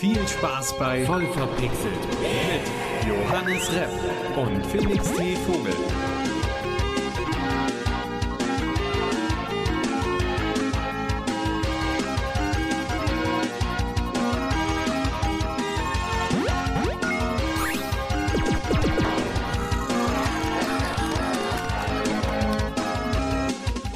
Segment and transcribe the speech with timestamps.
[0.00, 1.92] Viel Spaß bei Voll verpixelt
[2.22, 3.90] mit Johannes Repp
[4.34, 5.36] und Felix T.
[5.36, 5.74] Vogel.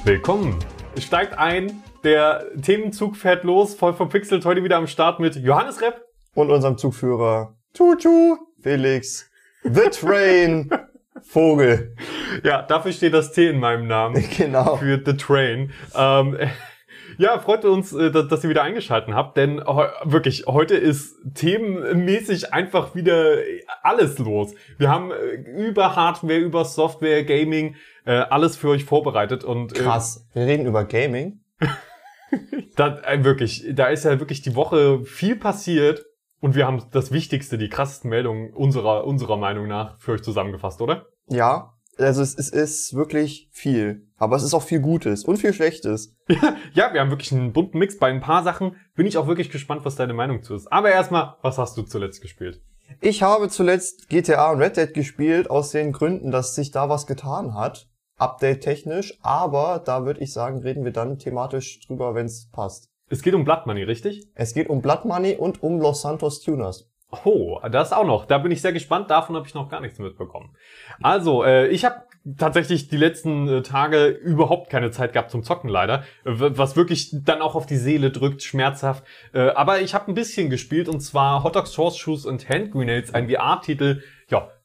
[0.05, 0.59] Willkommen.
[0.98, 6.03] Steigt ein, der Themenzug fährt los, voll verpixelt, heute wieder am Start mit Johannes Repp.
[6.34, 9.31] Und unserem Zugführer Tutu, Felix,
[9.62, 10.71] The Train,
[11.22, 11.96] Vogel.
[12.43, 14.22] Ja, dafür steht das T in meinem Namen.
[14.36, 14.76] Genau.
[14.76, 15.72] Für The Train.
[15.96, 16.36] Ähm,
[17.18, 22.95] ja, freut uns, äh, dass, ihr wieder eingeschalten habt, denn wirklich, heute ist themenmäßig einfach
[22.95, 23.39] wieder
[23.82, 24.54] alles los.
[24.76, 25.34] Wir haben äh,
[25.68, 30.26] über Hardware, über Software, Gaming, äh, alles für euch vorbereitet und äh, Krass.
[30.34, 31.40] Wir reden über Gaming.
[32.77, 36.05] Da, äh, wirklich, da ist ja wirklich die Woche viel passiert
[36.41, 40.81] und wir haben das Wichtigste, die krassesten Meldungen unserer, unserer Meinung nach für euch zusammengefasst,
[40.83, 41.06] oder?
[41.28, 41.75] Ja.
[41.97, 44.09] Also es, es ist wirklich viel.
[44.17, 46.17] Aber es ist auch viel Gutes und viel Schlechtes.
[46.72, 47.98] Ja, wir haben wirklich einen bunten Mix.
[47.98, 50.72] Bei ein paar Sachen bin ich auch wirklich gespannt, was deine Meinung zu ist.
[50.72, 52.61] Aber erstmal, was hast du zuletzt gespielt?
[53.00, 57.06] Ich habe zuletzt GTA und Red Dead gespielt, aus den Gründen, dass sich da was
[57.06, 57.89] getan hat.
[58.17, 59.19] Update-technisch.
[59.23, 62.91] Aber da würde ich sagen, reden wir dann thematisch drüber, wenn es passt.
[63.09, 64.29] Es geht um Blood Money, richtig?
[64.34, 66.91] Es geht um Blood Money und um Los Santos Tuners.
[67.25, 68.25] Oh, das auch noch.
[68.25, 69.11] Da bin ich sehr gespannt.
[69.11, 70.56] Davon habe ich noch gar nichts mitbekommen.
[71.01, 72.03] Also, äh, ich habe
[72.39, 77.11] tatsächlich die letzten äh, Tage überhaupt keine Zeit gehabt zum Zocken leider, äh, was wirklich
[77.12, 79.05] dann auch auf die Seele drückt, schmerzhaft.
[79.33, 83.12] Äh, aber ich habe ein bisschen gespielt und zwar Hot Dogs, Horseshoes und Hand Grenades,
[83.12, 84.03] ein VR-Titel,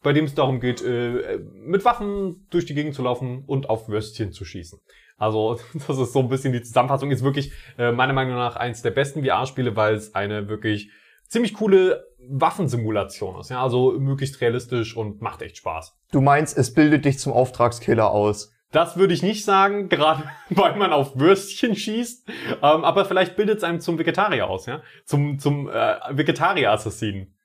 [0.02, 3.90] bei dem es darum geht, äh, mit Waffen durch die Gegend zu laufen und auf
[3.90, 4.80] Würstchen zu schießen.
[5.18, 7.12] Also, das ist so ein bisschen die Zusammenfassung.
[7.12, 10.90] Ist wirklich äh, meiner Meinung nach eins der besten VR-Spiele, weil es eine wirklich
[11.28, 13.50] ziemlich coole Waffensimulation ist.
[13.50, 15.96] Ja, also möglichst realistisch und macht echt Spaß.
[16.12, 18.52] Du meinst, es bildet dich zum Auftragskiller aus.
[18.72, 22.28] Das würde ich nicht sagen, gerade weil man auf Würstchen schießt.
[22.28, 24.82] Ähm, aber vielleicht bildet es einem zum Vegetarier aus, ja?
[25.06, 27.36] Zum, zum äh, Vegetarier-Assassinen.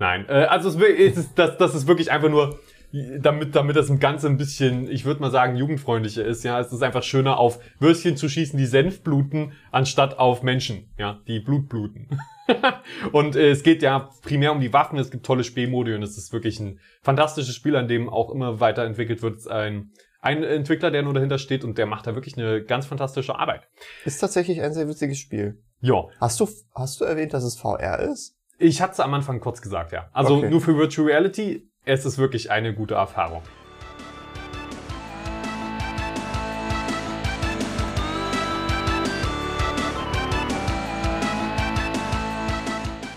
[0.00, 2.58] Nein, äh, also es, ist, das, das ist wirklich einfach nur,
[2.92, 6.58] damit, damit das Ganze ein bisschen, ich würde mal sagen, jugendfreundlicher ist, ja.
[6.58, 11.20] Es ist einfach schöner, auf Würstchen zu schießen, die Senf bluten, anstatt auf Menschen, ja,
[11.28, 12.08] die Blut bluten.
[13.12, 16.16] und äh, es geht ja primär um die Waffen, es gibt tolle Spielmodi und es
[16.16, 19.36] ist wirklich ein fantastisches Spiel, an dem auch immer weiterentwickelt wird.
[19.36, 22.64] Es ist ein, ein Entwickler, der nur dahinter steht und der macht da wirklich eine
[22.64, 23.68] ganz fantastische Arbeit.
[24.06, 25.62] Ist tatsächlich ein sehr witziges Spiel.
[25.82, 28.39] Ja, Hast du, hast du erwähnt, dass es VR ist?
[28.60, 30.08] Ich hatte es am Anfang kurz gesagt, ja.
[30.12, 30.50] Also Okay.
[30.50, 33.42] nur für Virtual Reality, es ist wirklich eine gute Erfahrung.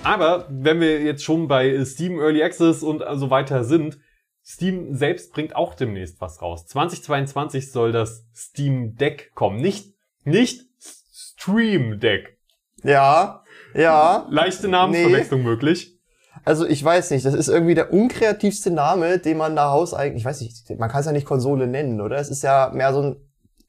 [0.03, 3.99] Aber wenn wir jetzt schon bei Steam Early Access und so weiter sind,
[4.45, 6.67] Steam selbst bringt auch demnächst was raus.
[6.67, 9.61] 2022 soll das Steam Deck kommen.
[9.61, 9.93] Nicht,
[10.25, 12.37] nicht Stream Deck.
[12.83, 13.42] Ja,
[13.73, 14.27] ja.
[14.29, 15.97] Leichte Namensverwechslung möglich.
[16.45, 20.21] Also ich weiß nicht, das ist irgendwie der unkreativste Name, den man da Haus eigentlich,
[20.21, 22.17] ich weiß nicht, man kann es ja nicht Konsole nennen, oder?
[22.17, 23.15] Es ist ja mehr so ein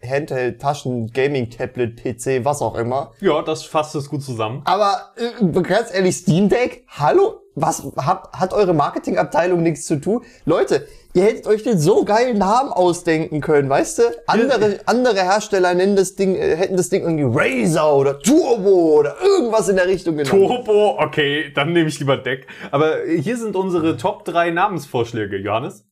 [0.03, 3.13] Handheld, Taschen, Gaming, Tablet, PC, was auch immer.
[3.21, 4.63] Ja, das fasst es gut zusammen.
[4.65, 7.41] Aber äh, ganz ehrlich, Steam Deck, hallo?
[7.57, 10.23] Was hat, hat eure Marketingabteilung nichts zu tun?
[10.45, 14.03] Leute, ihr hättet euch den so geilen Namen ausdenken können, weißt du?
[14.27, 19.17] Andere, andere Hersteller nennen das Ding, äh, hätten das Ding irgendwie Razer oder Turbo oder
[19.23, 20.49] irgendwas in der Richtung genommen.
[20.49, 22.49] Turbo, okay, dann nehme ich lieber Deck.
[22.73, 25.87] Aber hier sind unsere Top 3 Namensvorschläge, Johannes.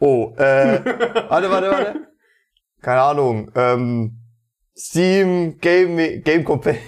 [0.00, 0.80] Oh, äh,
[1.28, 1.94] warte, warte, warte.
[2.80, 4.18] Keine Ahnung, ähm,
[4.76, 6.78] Steam Game, Game Company.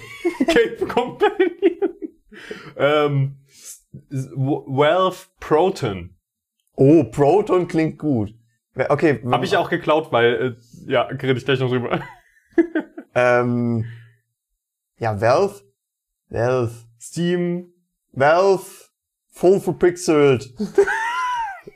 [0.47, 1.79] Game Company.
[2.77, 3.37] ähm,
[4.09, 6.15] Valve Proton.
[6.75, 8.33] Oh, Proton klingt gut.
[8.89, 9.21] Okay.
[9.31, 10.55] Habe ich auch geklaut, weil,
[10.87, 12.01] äh, ja, rede ich gleich noch drüber.
[13.15, 13.85] Ähm,
[14.99, 15.61] ja, Valve.
[16.29, 16.71] Valve.
[16.99, 17.73] Steam.
[18.11, 18.63] Valve.
[19.31, 20.53] Full verpixelt.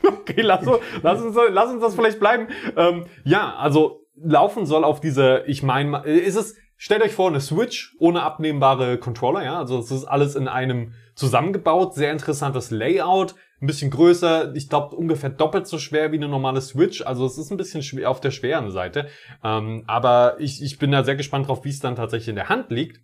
[0.04, 2.48] Okay, lass, uns- lass, uns, lass uns das vielleicht bleiben.
[2.76, 7.42] Ähm, ja, also laufen soll auf diese, ich meine, ist es, stellt euch vor, eine
[7.42, 13.36] Switch ohne abnehmbare Controller, ja, also es ist alles in einem zusammengebaut, sehr interessantes Layout,
[13.62, 17.38] ein bisschen größer, ich glaube ungefähr doppelt so schwer wie eine normale Switch, also es
[17.38, 19.08] ist ein bisschen schwer auf der schweren Seite,
[19.44, 22.50] ähm, aber ich, ich bin da sehr gespannt drauf, wie es dann tatsächlich in der
[22.50, 23.02] Hand liegt.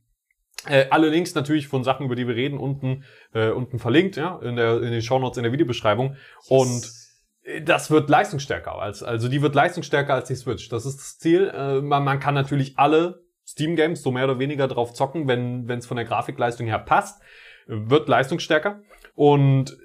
[0.65, 3.03] Äh, alle Links natürlich von Sachen, über die wir reden, unten,
[3.35, 6.15] äh, unten verlinkt, ja, in, der, in den Shownotes, in der Videobeschreibung.
[6.49, 6.91] Und
[7.61, 10.69] das wird leistungsstärker als, also die wird leistungsstärker als die Switch.
[10.69, 11.51] Das ist das Ziel.
[11.53, 15.69] Äh, man, man kann natürlich alle Steam Games so mehr oder weniger drauf zocken, wenn
[15.69, 17.21] es von der Grafikleistung her passt.
[17.67, 18.81] Wird leistungsstärker
[19.15, 19.77] und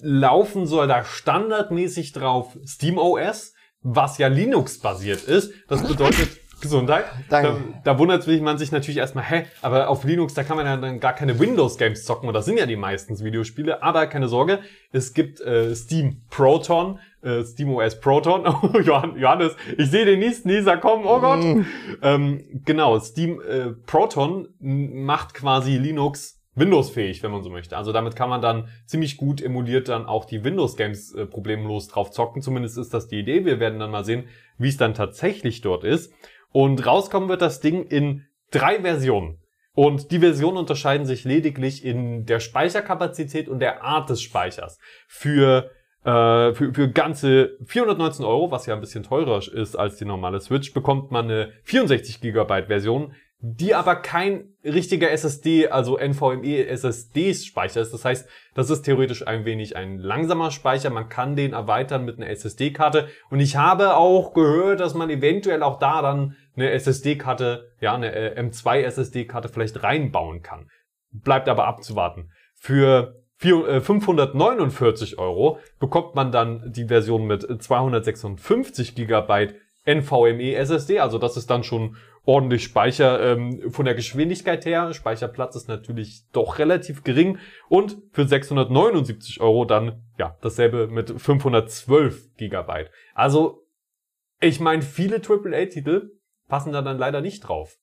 [0.00, 5.52] laufen soll da standardmäßig drauf SteamOS, was ja Linux-basiert ist.
[5.68, 6.28] Das bedeutet
[6.60, 7.04] Gesundheit.
[7.28, 7.56] Danke.
[7.84, 10.76] Da, da wundert man sich natürlich erstmal, hä, aber auf Linux, da kann man ja
[10.76, 13.82] dann gar keine Windows-Games zocken, und das sind ja die meisten Videospiele.
[13.82, 18.46] Aber keine Sorge, es gibt äh, Steam Proton, äh, SteamOS Proton.
[18.62, 21.44] Oh, Johann- Johannes, ich sehe den nächsten Nieser kommen, oh Gott.
[22.02, 27.76] Ähm, genau, Steam äh, Proton macht quasi Linux Windows-fähig, wenn man so möchte.
[27.76, 32.10] Also damit kann man dann ziemlich gut emuliert dann auch die Windows-Games äh, problemlos drauf
[32.10, 32.42] zocken.
[32.42, 33.44] Zumindest ist das die Idee.
[33.44, 34.24] Wir werden dann mal sehen,
[34.58, 36.12] wie es dann tatsächlich dort ist.
[36.50, 39.38] Und rauskommen wird das Ding in drei Versionen.
[39.74, 44.78] Und die Versionen unterscheiden sich lediglich in der Speicherkapazität und der Art des Speichers.
[45.06, 45.70] Für,
[46.02, 50.40] äh, für, für ganze 419 Euro, was ja ein bisschen teurer ist als die normale
[50.40, 57.80] Switch, bekommt man eine 64 Gigabyte Version, die aber kein richtiger SSD, also NVMe SSD-Speicher
[57.82, 57.92] ist.
[57.92, 60.90] Das heißt, das ist theoretisch ein wenig ein langsamer Speicher.
[60.90, 63.08] Man kann den erweitern mit einer SSD-Karte.
[63.28, 68.12] Und ich habe auch gehört, dass man eventuell auch da dann eine SSD-Karte, ja, eine
[68.12, 70.70] äh, M2 SSD-Karte vielleicht reinbauen kann.
[71.12, 72.30] Bleibt aber abzuwarten.
[72.54, 81.00] Für vier- äh, 549 Euro bekommt man dann die Version mit 256 Gigabyte NVMe SSD.
[81.00, 84.92] Also das ist dann schon ordentlich Speicher ähm, von der Geschwindigkeit her.
[84.92, 87.38] Speicherplatz ist natürlich doch relativ gering.
[87.68, 92.90] Und für 679 Euro dann, ja, dasselbe mit 512 Gigabyte.
[93.14, 93.62] Also,
[94.40, 96.10] ich meine, viele AAA-Titel
[96.48, 97.78] passen da dann leider nicht drauf.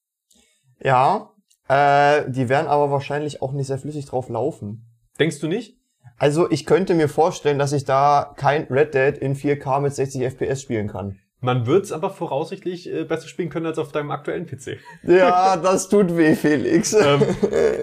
[0.80, 1.32] Ja,
[1.68, 4.86] äh, die werden aber wahrscheinlich auch nicht sehr flüssig drauf laufen.
[5.20, 5.78] Denkst du nicht?
[6.18, 10.22] Also ich könnte mir vorstellen, dass ich da kein Red Dead in 4K mit 60
[10.22, 11.20] FPS spielen kann.
[11.44, 14.78] Man wird's aber voraussichtlich äh, besser spielen können als auf deinem aktuellen PC.
[15.04, 16.94] Ja, das tut weh, Felix.
[16.94, 17.22] ähm,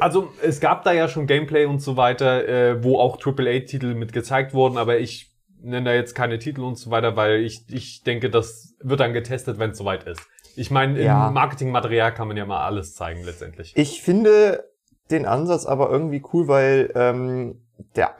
[0.01, 4.12] also es gab da ja schon Gameplay und so weiter, äh, wo auch AAA-Titel mit
[4.12, 5.31] gezeigt wurden, aber ich
[5.62, 9.12] nenne da jetzt keine Titel und so weiter, weil ich, ich denke, das wird dann
[9.12, 10.23] getestet, wenn es soweit ist.
[10.57, 11.29] Ich meine, Ja.
[11.29, 13.73] im Marketingmaterial kann man ja mal alles zeigen letztendlich.
[13.77, 14.65] Ich finde
[15.11, 17.61] den Ansatz aber irgendwie cool, weil ähm,
[17.95, 18.17] der,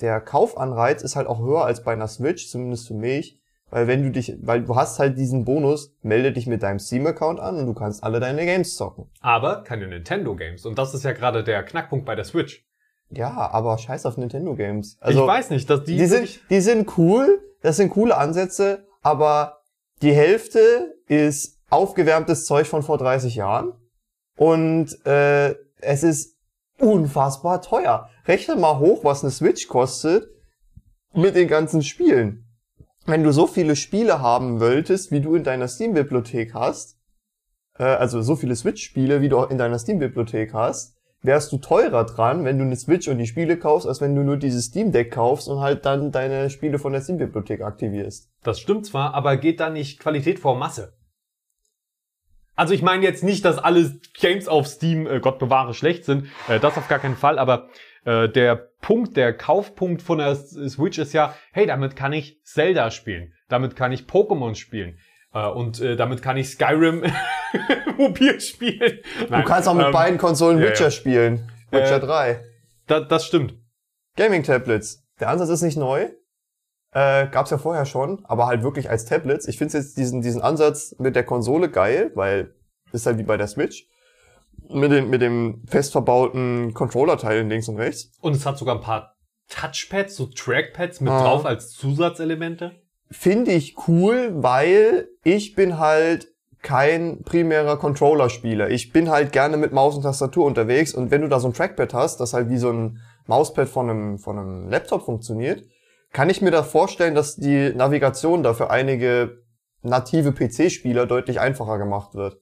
[0.00, 3.38] der Kaufanreiz ist halt auch höher als bei einer Switch, zumindest für mich.
[3.72, 7.40] Weil wenn du dich, weil du hast halt diesen Bonus, melde dich mit deinem Steam-Account
[7.40, 9.10] an und du kannst alle deine Games zocken.
[9.22, 10.66] Aber keine Nintendo-Games.
[10.66, 12.66] Und das ist ja gerade der Knackpunkt bei der Switch.
[13.08, 14.98] Ja, aber scheiß auf Nintendo Games.
[15.00, 18.86] Also ich weiß nicht, dass die, die, sind, die sind cool, das sind coole Ansätze,
[19.00, 19.62] aber
[20.02, 23.72] die Hälfte ist aufgewärmtes Zeug von vor 30 Jahren
[24.36, 26.36] und äh, es ist
[26.78, 28.10] unfassbar teuer.
[28.26, 30.28] Rechne mal hoch, was eine Switch kostet
[31.14, 32.41] mit den ganzen Spielen.
[33.04, 36.98] Wenn du so viele Spiele haben wolltest, wie du in deiner Steam-Bibliothek hast,
[37.78, 42.44] äh, also so viele Switch-Spiele, wie du in deiner Steam-Bibliothek hast, wärst du teurer dran,
[42.44, 45.12] wenn du eine Switch und die Spiele kaufst, als wenn du nur dieses Steam Deck
[45.12, 48.28] kaufst und halt dann deine Spiele von der Steam Bibliothek aktivierst.
[48.42, 50.92] Das stimmt zwar, aber geht da nicht Qualität vor Masse?
[52.54, 56.26] Also ich meine jetzt nicht, dass alle Games auf Steam, äh, Gott bewahre, schlecht sind.
[56.48, 57.38] Äh, das auf gar keinen Fall.
[57.38, 57.68] Aber
[58.04, 62.90] äh, der Punkt, der Kaufpunkt von der Switch ist ja, hey, damit kann ich Zelda
[62.90, 63.32] spielen.
[63.48, 64.98] Damit kann ich Pokémon spielen.
[65.32, 67.04] Äh, und äh, damit kann ich Skyrim
[67.96, 68.98] mobil spielen.
[69.28, 70.90] Du kannst auch mit ähm, beiden Konsolen ja, Witcher ja.
[70.90, 71.50] spielen.
[71.70, 72.44] Witcher Äh, 3.
[72.86, 73.54] Da, das stimmt.
[74.16, 75.06] Gaming Tablets.
[75.20, 76.10] Der Ansatz ist nicht neu.
[76.94, 79.48] Äh, gab's ja vorher schon, aber halt wirklich als Tablets.
[79.48, 82.54] Ich finde jetzt diesen, diesen Ansatz mit der Konsole geil, weil
[82.92, 83.88] ist halt wie bei der Switch.
[84.74, 88.10] Mit, den, mit dem fest verbauten Controller-Teilen links und rechts.
[88.20, 89.14] Und es hat sogar ein paar
[89.48, 91.22] Touchpads, so Trackpads mit Ah.
[91.22, 92.72] drauf als Zusatzelemente.
[93.10, 96.28] Finde ich cool, weil ich bin halt
[96.62, 98.70] kein primärer Controller-Spieler.
[98.70, 101.54] Ich bin halt gerne mit Maus und Tastatur unterwegs und wenn du da so ein
[101.54, 105.64] Trackpad hast, das halt wie so ein Mauspad von einem, von einem Laptop funktioniert,
[106.12, 109.42] kann ich mir da vorstellen, dass die Navigation da für einige
[109.82, 112.38] native PC-Spieler deutlich einfacher gemacht wird.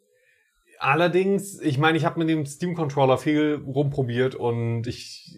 [0.83, 5.37] Allerdings, ich meine, ich habe mit dem Steam Controller viel rumprobiert und ich,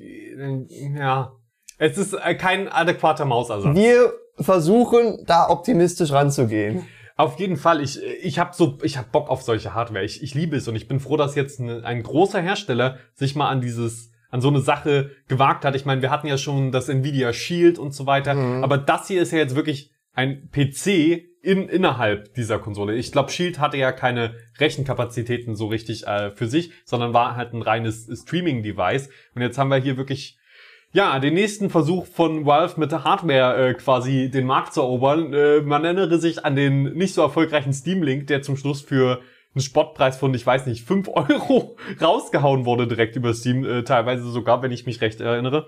[0.97, 1.33] ja,
[1.79, 3.75] es ist äh, kein adäquater Mausersatz.
[3.77, 6.87] Wir versuchen da optimistisch ranzugehen.
[7.17, 10.05] Auf jeden Fall, ich, ich habe so, ich habe Bock auf solche Hardware.
[10.05, 13.35] Ich, ich liebe es und ich bin froh, dass jetzt eine, ein großer Hersteller sich
[13.35, 15.75] mal an dieses, an so eine Sache gewagt hat.
[15.75, 18.63] Ich meine, wir hatten ja schon das Nvidia Shield und so weiter, Mhm.
[18.63, 22.95] aber das hier ist ja jetzt wirklich ein PC in, innerhalb dieser Konsole.
[22.95, 27.53] Ich glaube, Shield hatte ja keine Rechenkapazitäten so richtig äh, für sich, sondern war halt
[27.53, 29.11] ein reines Streaming-Device.
[29.35, 30.39] Und jetzt haben wir hier wirklich
[30.93, 35.33] ja, den nächsten Versuch von Valve mit der Hardware äh, quasi den Markt zu erobern.
[35.33, 39.21] Äh, man erinnere sich an den nicht so erfolgreichen Steam Link, der zum Schluss für
[39.55, 44.31] ein Spottpreis von, ich weiß nicht, 5 Euro rausgehauen wurde direkt über Steam, äh, teilweise
[44.31, 45.67] sogar, wenn ich mich recht erinnere.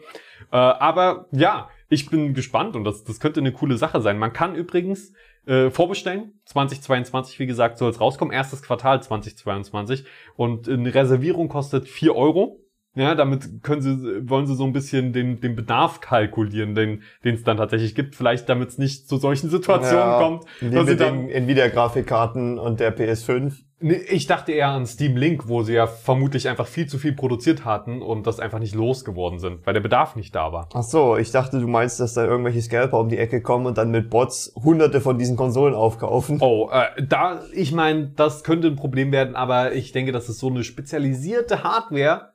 [0.52, 4.18] Äh, aber ja, ich bin gespannt und das, das könnte eine coole Sache sein.
[4.18, 5.12] Man kann übrigens
[5.46, 6.32] äh, vorbestellen.
[6.46, 8.32] 2022, wie gesagt, soll es rauskommen.
[8.32, 10.04] Erstes Quartal 2022.
[10.36, 12.60] Und eine Reservierung kostet 4 Euro.
[12.96, 17.34] Ja, damit können sie, wollen sie so ein bisschen den, den Bedarf kalkulieren, den den
[17.34, 18.14] es dann tatsächlich gibt.
[18.14, 20.44] Vielleicht, damit es nicht zu solchen Situationen Ja, kommt.
[20.60, 23.54] Wie dass sie mit dann, den Nvidia-Grafikkarten und der PS5.
[23.86, 27.66] Ich dachte eher an Steam Link, wo sie ja vermutlich einfach viel zu viel produziert
[27.66, 30.70] hatten und das einfach nicht losgeworden sind, weil der Bedarf nicht da war.
[30.72, 33.76] Ach so, ich dachte, du meinst, dass da irgendwelche Scalper um die Ecke kommen und
[33.76, 36.38] dann mit Bots hunderte von diesen Konsolen aufkaufen.
[36.40, 40.38] Oh, äh, da, ich meine, das könnte ein Problem werden, aber ich denke, das ist
[40.38, 42.32] so eine spezialisierte Hardware.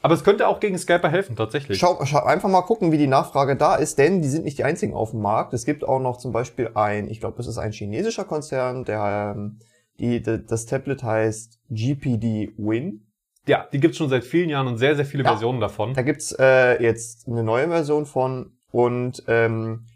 [0.00, 1.78] Aber es könnte auch gegen Scalper helfen, tatsächlich.
[1.78, 4.64] Schau, schau einfach mal gucken, wie die Nachfrage da ist, denn die sind nicht die
[4.64, 5.52] einzigen auf dem Markt.
[5.52, 9.34] Es gibt auch noch zum Beispiel ein, ich glaube, das ist ein chinesischer Konzern, der
[9.36, 9.58] ähm,
[9.98, 13.06] die, das Tablet heißt GPD Win.
[13.46, 15.30] Ja, die gibt's schon seit vielen Jahren und sehr, sehr viele Ja.
[15.30, 15.94] Versionen davon.
[15.94, 19.86] Da gibt's äh, jetzt eine neue Version von und ähm,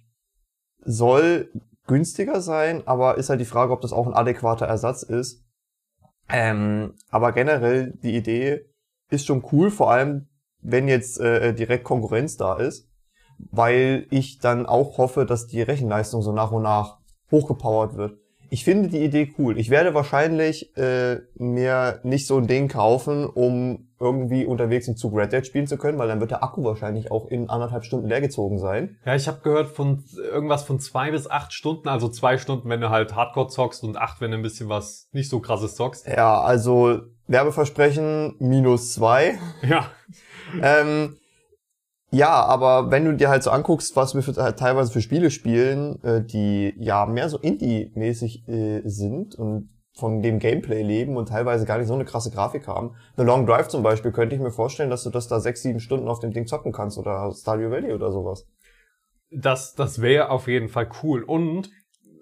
[0.83, 1.51] soll
[1.87, 5.45] günstiger sein, aber ist halt die Frage, ob das auch ein adäquater Ersatz ist.
[6.29, 8.67] Ähm, aber generell die Idee
[9.11, 10.29] ist schon cool, vor allem
[10.63, 12.89] wenn jetzt äh, direkt Konkurrenz da ist,
[13.51, 16.99] weil ich dann auch hoffe, dass die Rechenleistung so nach und nach
[17.31, 18.19] hochgepowert wird.
[18.53, 19.59] Ich finde die Idee cool.
[19.59, 25.17] Ich werde wahrscheinlich äh, mir nicht so ein Ding kaufen, um irgendwie unterwegs im Zug
[25.17, 28.09] Red Dead spielen zu können, weil dann wird der Akku wahrscheinlich auch in anderthalb Stunden
[28.09, 28.97] leergezogen sein.
[29.07, 32.81] Ja, ich habe gehört von irgendwas von zwei bis acht Stunden, also zwei Stunden, wenn
[32.81, 36.09] du halt Hardcore zockst und acht, wenn du ein bisschen was nicht so krasses zockst.
[36.09, 39.39] Ja, also Werbeversprechen minus zwei.
[39.63, 39.87] Ja.
[40.61, 41.20] ähm,
[42.11, 45.31] ja, aber wenn du dir halt so anguckst, was wir für, halt teilweise für Spiele
[45.31, 51.29] spielen, äh, die ja mehr so Indie-mäßig äh, sind und von dem Gameplay leben und
[51.29, 52.97] teilweise gar nicht so eine krasse Grafik haben.
[53.17, 55.81] The Long Drive zum Beispiel könnte ich mir vorstellen, dass du das da sechs, sieben
[55.81, 58.47] Stunden auf dem Ding zocken kannst oder Stardew Valley oder sowas.
[59.31, 61.23] Das, das wäre auf jeden Fall cool.
[61.23, 61.71] Und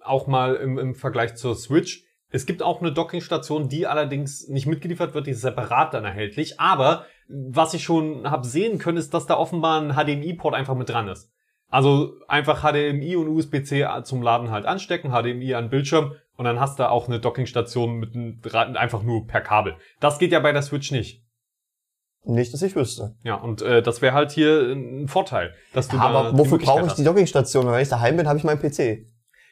[0.03, 2.05] auch mal im, im Vergleich zur Switch.
[2.31, 6.61] Es gibt auch eine Dockingstation, die allerdings nicht mitgeliefert wird, die ist separat dann erhältlich.
[6.61, 10.89] Aber was ich schon habe sehen können, ist, dass da offenbar ein HDMI-Port einfach mit
[10.89, 11.31] dran ist.
[11.71, 16.79] Also einfach HDMI und USB-C zum Laden halt anstecken, HDMI an Bildschirm und dann hast
[16.79, 19.77] du auch eine Dockingstation mit einem Draht- einfach nur per Kabel.
[20.01, 21.23] Das geht ja bei der Switch nicht.
[22.25, 23.15] Nicht, dass ich wüsste.
[23.23, 26.87] Ja, und äh, das wäre halt hier ein Vorteil, dass du da aber wofür brauche
[26.87, 27.67] ich die Dockingstation?
[27.67, 29.07] Wenn ich daheim bin, habe ich meinen PC.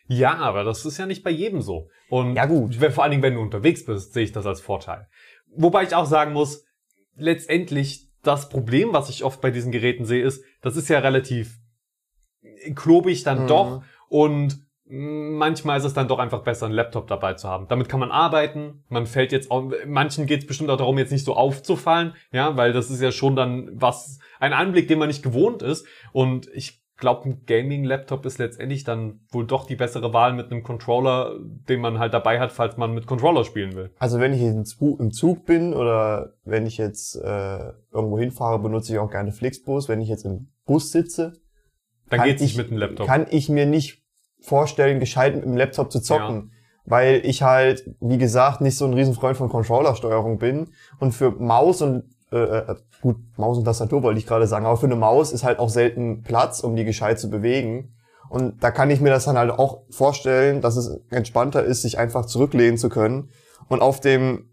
[0.09, 1.88] Ja, aber das ist ja nicht bei jedem so.
[2.09, 2.80] Und Ja, gut.
[2.80, 5.06] wenn- vor allen Dingen, wenn du unterwegs bist, sehe ich das als Vorteil.
[5.54, 6.64] Wobei ich auch sagen muss,
[7.16, 11.58] letztendlich das Problem, was ich oft bei diesen Geräten sehe, ist, das ist ja relativ
[12.75, 13.46] klobig dann Mhm.
[13.46, 17.66] doch und manchmal ist es dann doch einfach besser, einen Laptop dabei zu haben.
[17.66, 18.85] Damit kann man arbeiten.
[18.88, 22.56] Man fällt jetzt auch, manchen geht es bestimmt auch darum, jetzt nicht so aufzufallen, ja,
[22.56, 25.87] weil das ist ja schon dann was, ein Anblick, den man nicht gewohnt ist.
[26.12, 30.62] Und ich glaube, ein Gaming-Laptop ist letztendlich dann wohl doch die bessere Wahl mit einem
[30.62, 31.34] Controller,
[31.68, 33.90] den man halt dabei hat, falls man mit Controller spielen will.
[33.98, 38.58] Also wenn ich im Zug, im Zug bin oder wenn ich jetzt äh, irgendwo hinfahre,
[38.58, 39.88] benutze ich auch gerne Flixbus.
[39.88, 41.34] Wenn ich jetzt im Bus sitze,
[42.08, 43.06] Dann Kann geht's nicht ich- mit einem Laptop.
[43.06, 44.02] kann ich mir nicht
[44.40, 46.52] vorstellen, gescheit mit dem Laptop zu zocken.
[46.88, 50.68] Weil ich halt, wie gesagt, nicht so ein Riesenfreund von Controllersteuerung bin.
[51.00, 54.76] Und für Maus und, äh, äh, gut, Maus und Tastatur wollte ich gerade sagen, aber
[54.76, 57.95] für eine Maus ist halt auch selten Platz, um die gescheit zu bewegen.
[58.28, 61.99] Und da kann ich mir das dann halt auch vorstellen, dass es entspannter ist, sich
[61.99, 63.30] einfach zurücklehnen zu können
[63.68, 64.50] und auf dem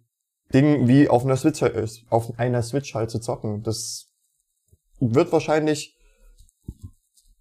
[0.54, 3.64] Ding wie auf einer Switch, ist, auf einer Switch halt zu zocken.
[3.64, 4.12] Das
[5.00, 5.98] wird wahrscheinlich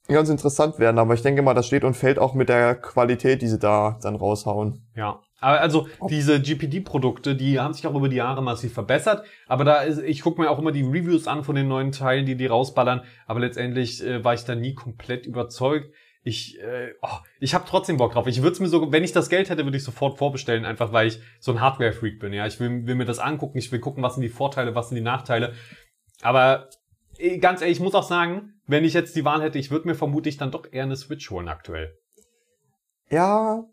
[0.08, 3.42] ganz interessant werden, aber ich denke mal, das steht und fällt auch mit der Qualität,
[3.42, 4.88] die sie da dann raushauen.
[4.96, 9.26] Ja, aber also diese GPD-Produkte, die haben sich auch über die Jahre massiv verbessert.
[9.48, 12.26] Aber da ist, ich gucke mir auch immer die Reviews an von den neuen Teilen,
[12.26, 13.02] die die rausballern.
[13.26, 15.92] Aber letztendlich äh, war ich da nie komplett überzeugt.
[16.22, 18.28] Ich, äh, oh, ich habe trotzdem Bock drauf.
[18.28, 20.92] Ich würde es mir so, wenn ich das Geld hätte, würde ich sofort vorbestellen, einfach
[20.92, 22.32] weil ich so ein Hardware-Freak bin.
[22.32, 23.58] Ja, ich will, will mir das angucken.
[23.58, 25.54] Ich will gucken, was sind die Vorteile, was sind die Nachteile.
[26.20, 26.70] Aber
[27.18, 29.88] äh, ganz ehrlich, ich muss auch sagen, wenn ich jetzt die Wahl hätte, ich würde
[29.88, 31.98] mir vermutlich dann doch eher eine Switch holen aktuell.
[33.10, 33.64] Ja,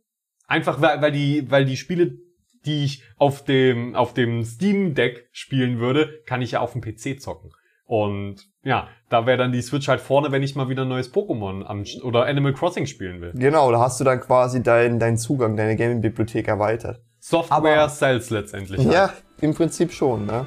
[0.50, 2.18] Einfach weil, weil die, weil die Spiele,
[2.66, 6.82] die ich auf dem, auf dem Steam Deck spielen würde, kann ich ja auf dem
[6.82, 7.52] PC zocken.
[7.86, 11.14] Und ja, da wäre dann die Switch halt vorne, wenn ich mal wieder ein neues
[11.14, 13.32] Pokémon am, oder Animal Crossing spielen will.
[13.34, 17.00] genau, da hast du dann quasi deinen deinen Zugang, deine Gaming-Bibliothek erweitert.
[17.20, 18.80] Software Aber- sells letztendlich.
[18.80, 18.92] halt.
[18.94, 20.46] Ja, im Prinzip schon, ne?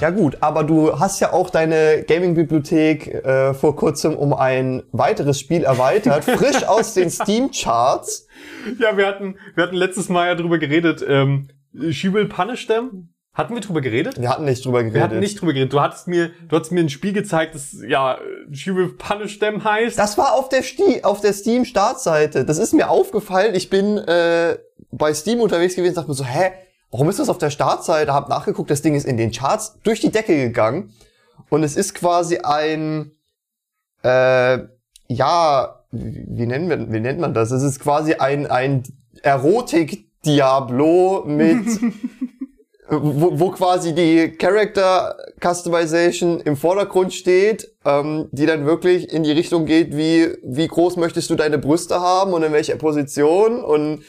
[0.00, 5.38] Ja gut, aber du hast ja auch deine Gaming-Bibliothek äh, vor kurzem um ein weiteres
[5.38, 8.26] Spiel erweitert, frisch aus den Steam-Charts.
[8.78, 11.48] Ja, wir hatten, wir hatten letztes Mal ja drüber geredet, ähm,
[11.90, 13.10] She Will Punish Them.
[13.34, 14.20] Hatten wir drüber geredet?
[14.20, 14.94] Wir hatten nicht drüber geredet.
[14.94, 15.72] Wir hatten nicht drüber geredet.
[15.72, 18.18] Du hattest mir, du hattest mir ein Spiel gezeigt, das ja
[18.52, 19.98] She Will Punish Them heißt.
[19.98, 22.44] Das war auf der, Sti auf der Steam-Startseite.
[22.44, 23.54] Das ist mir aufgefallen.
[23.54, 24.58] Ich bin äh,
[24.90, 26.50] bei Steam unterwegs gewesen und dachte mir so, hä,
[26.90, 28.12] warum ist das auf der Startseite?
[28.12, 30.92] Hab nachgeguckt, das Ding ist in den Charts durch die Decke gegangen.
[31.48, 33.12] Und es ist quasi ein,
[34.02, 34.58] äh,
[35.08, 37.50] ja, wie, nennen wir, wie nennt man das?
[37.50, 38.84] Es ist quasi ein, ein
[39.22, 41.66] Erotik-Diablo mit,
[42.88, 49.32] wo, wo quasi die Character Customization im Vordergrund steht, ähm, die dann wirklich in die
[49.32, 54.04] Richtung geht, wie, wie groß möchtest du deine Brüste haben und in welcher Position und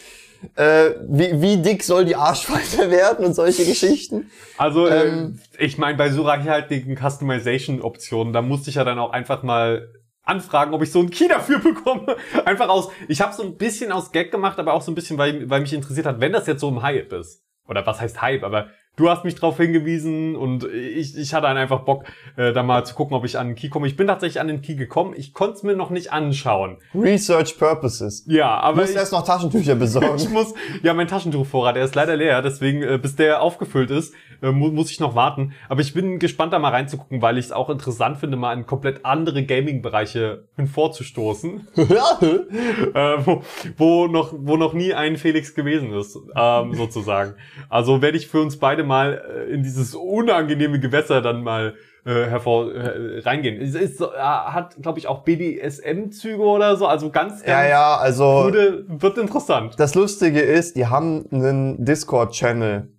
[0.56, 4.30] äh, wie, wie dick soll die Arschfalte werden und solche Geschichten.
[4.58, 9.12] Also, äh, Ähm, ich meine, bei so reichhaltigen Customization-Optionen, da musste ich ja dann auch
[9.12, 9.90] einfach mal
[10.24, 12.16] anfragen, ob ich so einen Key dafür bekomme.
[12.46, 15.18] Einfach aus, ich habe so ein bisschen aus Gag gemacht, aber auch so ein bisschen,
[15.18, 17.44] weil, weil mich interessiert hat, wenn das jetzt so im Hype ist.
[17.68, 18.68] Oder was heißt Hype, aber
[18.98, 22.04] du hast mich drauf hingewiesen und ich, ich hatte einfach Bock,
[22.36, 23.88] äh, da mal zu gucken, ob ich an den Key komme.
[23.88, 26.78] Ich bin tatsächlich an den Key gekommen, ich konnte es mir noch nicht anschauen.
[26.94, 28.26] Research Purposes.
[28.28, 30.16] Ja, Du aber musst ich, erst noch Taschentücher besorgen.
[30.18, 34.14] ich muss, ja, mein Taschentuchvorrat, der ist leider leer, deswegen, äh, bis der aufgefüllt ist,
[34.42, 35.54] äh, mu muss ich noch warten.
[35.70, 38.66] Aber ich bin gespannt, da mal reinzugucken, weil ich es auch interessant finde, mal in
[38.66, 43.44] komplett andere Gaming-Bereiche hinvorzustoßen, äh, wo,
[43.78, 47.36] wo, noch, wo noch nie ein Felix gewesen ist, ähm, sozusagen.
[47.70, 52.26] Also werde ich für uns beide mal äh, in dieses unangenehme Gewässer dann mal äh,
[52.26, 53.62] hervor äh, reingehen.
[53.62, 57.96] Es ist, äh, hat, glaube ich, auch BDSM-Züge oder so, also ganz, ganz ja, ja,
[57.96, 59.76] also Wurde, wird interessant.
[59.78, 62.90] das Lustige ist, die haben einen Discord-Channel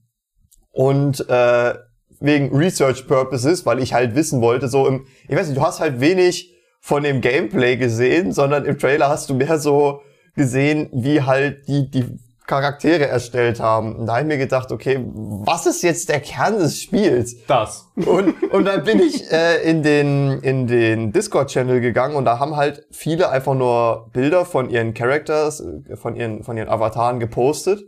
[0.73, 1.75] und äh,
[2.21, 5.81] wegen Research Purposes, weil ich halt wissen wollte, so im, ich weiß nicht, du hast
[5.81, 10.03] halt wenig von dem Gameplay gesehen, sondern im Trailer hast du mehr so
[10.35, 13.95] gesehen, wie halt die die Charaktere erstellt haben.
[13.97, 17.37] Und da habe ich mir gedacht, okay, was ist jetzt der Kern des Spiels?
[17.47, 17.89] Das.
[17.95, 22.57] Und, und dann bin ich äh, in den, in den Discord-Channel gegangen und da haben
[22.57, 27.85] halt viele einfach nur Bilder von ihren Characters, äh, von ihren, von ihren Avataren gepostet.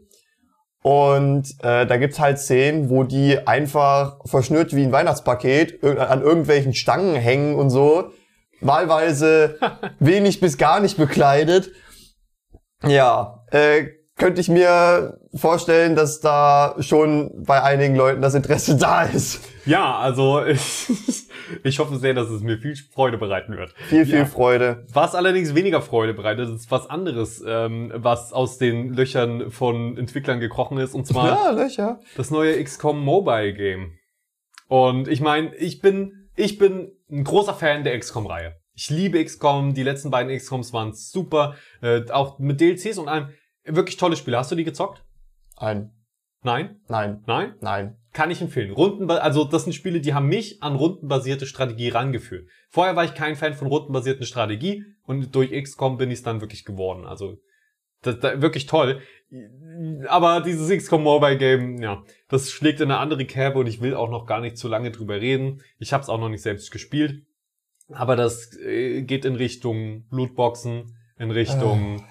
[0.86, 6.74] Und äh, da gibt's halt Szenen, wo die einfach verschnürt wie ein Weihnachtspaket an irgendwelchen
[6.74, 8.10] Stangen hängen und so.
[8.60, 9.58] Wahlweise
[9.98, 11.70] wenig bis gar nicht bekleidet.
[12.86, 19.02] Ja, äh, könnte ich mir vorstellen, dass da schon bei einigen Leuten das Interesse da
[19.02, 19.40] ist.
[19.66, 20.88] Ja, also ich,
[21.64, 23.72] ich hoffe sehr, dass es mir viel Freude bereiten wird.
[23.88, 24.24] Viel, viel Ja.
[24.26, 24.86] Freude.
[24.92, 30.38] Was allerdings weniger Freude bereitet, ist was anderes, ähm, was aus den Löchern von Entwicklern
[30.38, 32.00] gekrochen ist, und zwar Ja, Löcher.
[32.16, 33.98] das neue XCOM Mobile Game.
[34.68, 38.54] Und ich meine, ich bin, ich bin ein großer Fan der XCOM-Reihe.
[38.74, 43.28] Ich liebe XCOM, die letzten beiden XCOMs waren super, äh, auch mit DLCs und allem.
[43.64, 44.38] Wirklich tolle Spiele.
[44.38, 45.04] Hast du die gezockt?
[45.56, 45.92] Ein.
[46.42, 46.80] Nein?
[46.88, 47.22] Nein.
[47.26, 47.54] Nein?
[47.60, 47.96] Nein.
[48.12, 48.70] Kann ich empfehlen.
[48.70, 52.48] Rundenba also das sind Spiele, die haben mich an rundenbasierte Strategie rangeführt.
[52.68, 56.40] Vorher war ich kein Fan von rundenbasierten Strategie und durch XCOM bin ich es dann
[56.40, 57.06] wirklich geworden.
[57.06, 57.38] Also
[58.02, 59.00] das, das, wirklich toll.
[60.06, 63.94] Aber dieses XCOM Mobile Game, ja, das schlägt in eine andere Kerbe und ich will
[63.94, 65.62] auch noch gar nicht zu lange drüber reden.
[65.78, 67.24] Ich habe es auch noch nicht selbst gespielt.
[67.88, 72.04] Aber das äh, geht in Richtung Lootboxen, in Richtung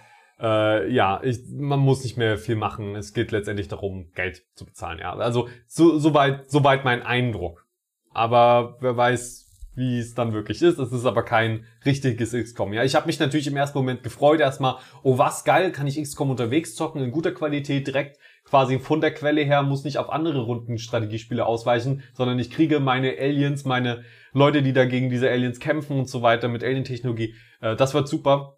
[0.44, 2.96] äh, ja, ich, man muss nicht mehr viel machen.
[2.96, 5.00] Es geht letztendlich darum, Geld zu bezahlen.
[5.00, 7.66] Ja, also so, soweit, soweit mein Eindruck.
[8.12, 9.44] Aber wer weiß,
[9.76, 10.78] wie es dann wirklich ist.
[10.78, 12.74] Es ist aber kein richtiges XCOM.
[12.74, 14.76] Ja, ich habe mich natürlich im ersten Moment gefreut erstmal.
[15.02, 19.14] Oh, was geil, kann ich XCOM unterwegs zocken in guter Qualität direkt quasi von der
[19.14, 24.04] Quelle her, muss nicht auf andere Runden Strategiespiele ausweichen, sondern ich kriege meine Aliens, meine
[24.34, 27.36] Leute, die da gegen diese Aliens kämpfen und so weiter mit Alien-Technologie.
[27.62, 28.58] Äh, das wird super.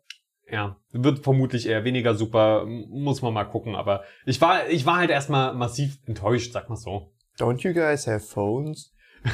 [0.52, 4.98] Ja, wird vermutlich eher weniger super, muss man mal gucken, aber ich war, ich war
[4.98, 7.12] halt erstmal massiv enttäuscht, sag mal so.
[7.40, 8.94] Don't you guys have phones?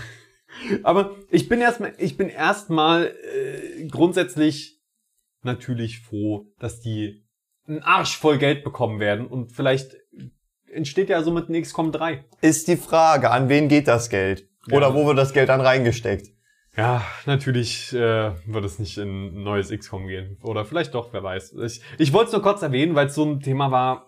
[0.84, 4.82] Aber ich bin erstmal, ich bin erstmal äh, grundsätzlich
[5.44, 7.26] natürlich froh, dass die
[7.68, 9.96] einen Arsch voll Geld bekommen werden und vielleicht
[10.72, 12.26] entsteht ja somit ein XCOM 3.
[12.42, 14.48] Ist die Frage, an wen geht das Geld?
[14.72, 14.94] Oder Ja.
[14.94, 16.28] wo wird das Geld dann reingesteckt?
[16.78, 20.38] Ja, natürlich äh, wird es nicht in ein neues XCOM gehen.
[20.42, 21.54] Oder vielleicht doch, wer weiß.
[21.66, 24.08] Ich, ich wollte es nur kurz erwähnen, weil es so ein Thema war.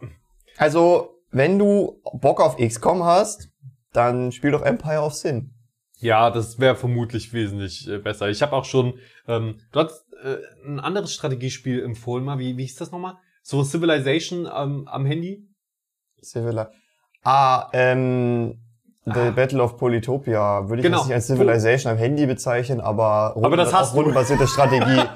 [0.57, 3.49] Also, wenn du Bock auf XCOM hast,
[3.91, 5.53] dann spiel doch Empire of Sin.
[5.99, 8.29] Ja, das wäre vermutlich wesentlich äh, besser.
[8.29, 12.39] Ich habe auch schon, ähm, du hast äh, ein anderes Strategiespiel empfohlen mal.
[12.39, 13.17] Wie, wie hieß das nochmal?
[13.41, 15.47] So Civilization ähm, am Handy?
[16.21, 16.67] Civil.
[17.23, 18.62] Ah, ähm,
[19.05, 20.97] The Battle of Polytopia würde ich Genau.
[20.99, 25.01] jetzt nicht als Civilization am Handy bezeichnen, aber, Aber das hast rundenbasierte Strategie.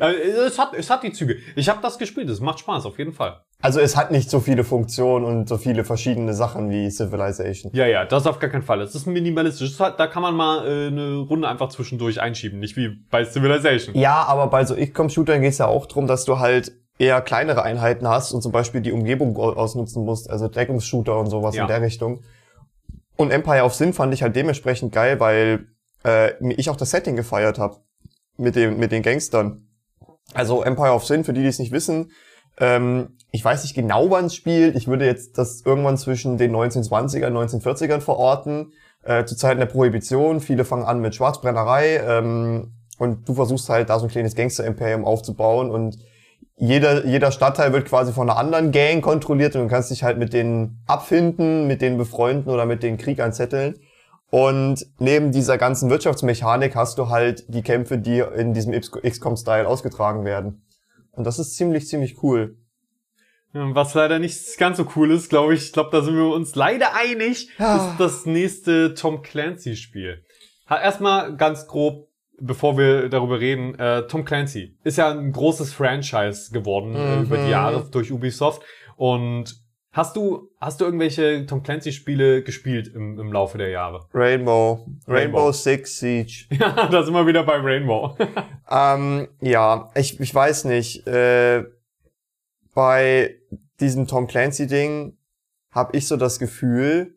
[0.00, 0.12] Äh,
[0.46, 1.36] es, hat, es hat die Züge.
[1.54, 3.40] Ich habe das gespielt, es macht Spaß, auf jeden Fall.
[3.60, 7.72] Also es hat nicht so viele Funktionen und so viele verschiedene Sachen wie Civilization.
[7.74, 8.80] Ja, ja, das auf gar keinen Fall.
[8.80, 9.78] Es ist minimalistisch.
[9.78, 13.94] Hat- Da kann man mal äh, eine Runde einfach zwischendurch einschieben, nicht wie bei Civilization.
[13.94, 17.62] Ja, aber bei so XCOM-Shootern geht es ja auch drum, dass du halt eher kleinere
[17.62, 21.62] Einheiten hast und zum Beispiel die Umgebung au- ausnutzen musst, also Deckungsshooter und sowas Ja.
[21.62, 22.20] in der Richtung.
[23.16, 25.66] Und Empire of Sin fand ich halt dementsprechend geil, weil
[26.04, 27.78] äh, ich auch das Setting gefeiert habe
[28.36, 29.68] mit dem mit den Gangstern.
[30.34, 32.10] Also Empire of Sin, für die, die es nicht wissen,
[32.58, 34.76] ähm, ich weiß nicht genau, wann es spielt.
[34.76, 38.72] Ich würde jetzt das irgendwann zwischen den 1920ern und 1940ern verorten,
[39.02, 40.40] äh, zu Zeiten der Prohibition.
[40.40, 45.04] Viele fangen an mit Schwarzbrennerei ähm, und du versuchst halt da so ein kleines Gangster-Imperium
[45.04, 45.98] aufzubauen und
[46.56, 50.18] jeder, jeder Stadtteil wird quasi von einer anderen Gang kontrolliert und du kannst dich halt
[50.18, 53.78] mit denen abfinden, mit denen befreunden oder mit denen Krieg anzetteln.
[54.30, 60.24] Und neben dieser ganzen Wirtschaftsmechanik hast du halt die Kämpfe, die in diesem XCOM-Style ausgetragen
[60.24, 60.64] werden.
[61.10, 62.56] Und das ist ziemlich, ziemlich cool.
[63.52, 65.64] Was leider nicht ganz so cool ist, glaube ich.
[65.66, 67.76] Ich glaube, da sind wir uns leider einig, Ja.
[67.90, 70.24] ist das nächste Tom Clancy-Spiel.
[70.70, 72.08] Erstmal ganz grob,
[72.44, 77.22] bevor wir darüber reden, äh, Tom Clancy ist ja ein großes Franchise geworden äh, Mhm.
[77.24, 78.62] über die Jahre durch Ubisoft.
[78.96, 79.56] Und
[79.92, 84.06] hast du, hast du irgendwelche Tom Clancy-Spiele gespielt im, im Laufe der Jahre?
[84.12, 84.86] Rainbow.
[85.06, 85.52] Rainbow, Rainbow.
[85.52, 86.46] Six Siege.
[86.58, 88.16] Ja, da sind wir wieder bei Rainbow.
[88.70, 91.06] Ähm, ja, ich, ich weiß nicht.
[91.06, 91.64] Äh,
[92.74, 93.36] bei
[93.80, 95.18] diesem Tom Clancy-Ding
[95.70, 97.14] habe ich so das Gefühl,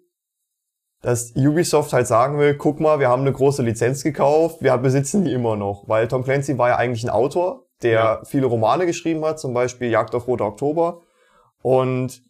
[1.05, 5.23] dass Ubisoft halt sagen will, guck mal, wir haben eine große Lizenz gekauft, wir besitzen
[5.23, 5.83] die immer noch.
[5.87, 8.21] Weil Tom Clancy war ja eigentlich ein Autor, der Ja.
[8.25, 11.01] viele Romane geschrieben hat, zum Beispiel Jagd auf Roter Oktober.
[11.61, 12.23] Und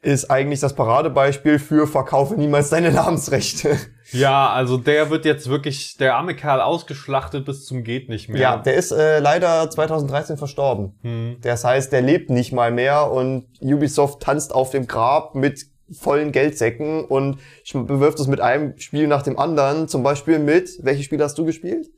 [0.00, 3.78] ist eigentlich das Paradebeispiel für verkaufe niemals deine Namensrechte.
[4.12, 8.40] ja, also der wird jetzt wirklich, der arme Kerl ausgeschlachtet bis zum geht nicht mehr.
[8.40, 10.98] Ja, der ist äh, leider 2013 verstorben.
[11.02, 11.36] Hm.
[11.42, 16.32] Das heißt, der lebt nicht mal mehr und Ubisoft tanzt auf dem Grab mit vollen
[16.32, 19.88] Geldsäcken und sch- bewirft es mit einem Spiel nach dem anderen.
[19.88, 21.90] Zum Beispiel mit, welches Spiel hast du gespielt?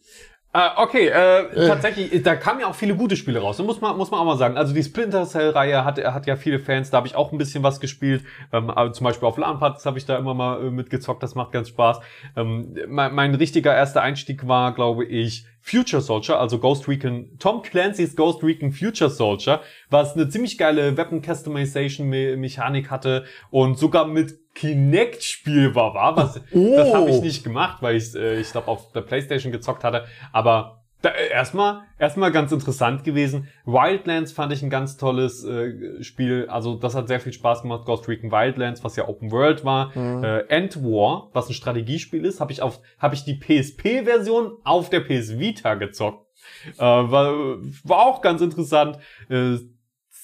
[0.57, 3.59] Äh, okay, äh, tatsächlich, da kamen ja auch viele gute Spiele raus.
[3.59, 4.57] Muss man, muss man auch mal sagen.
[4.57, 6.88] Also die Splinter Cell-Reihe hat, hat ja viele Fans.
[6.88, 8.25] Da habe ich auch ein bisschen was gespielt.
[8.55, 11.23] Ähm, aber zum Beispiel auf LAN-Partys habe ich da immer mal äh, mitgezockt.
[11.23, 12.01] Das macht ganz Spaß.
[12.37, 17.61] Ähm, mein, mein richtiger erster Einstieg war, glaube ich, Future Soldier, also Ghost Recon, Tom
[17.61, 23.77] Clancy's Ghost Recon Future Soldier, was eine ziemlich geile Weapon Customization Me Mechanik hatte und
[23.77, 27.23] sogar mit Kinect spielbar war, was das habe ich Oh.
[27.23, 31.31] nicht gemacht, weil ich äh, ich glaube auf der PlayStation gezockt hatte, aber da, äh,
[31.31, 33.49] erstmal erstmal ganz interessant gewesen.
[33.66, 37.85] Wildlands fand ich ein ganz tolles äh, Spiel, also das hat sehr viel Spaß gemacht.
[37.85, 42.40] Ghost Recon Wildlands, was ja Open World war, äh, End War, was ein Strategiespiel ist,
[42.40, 46.27] habe ich auf habe ich die PSP Version auf der PS Vita gezockt.
[46.79, 47.35] Äh, war,
[47.85, 48.99] war auch ganz interessant.
[49.29, 49.59] Äh,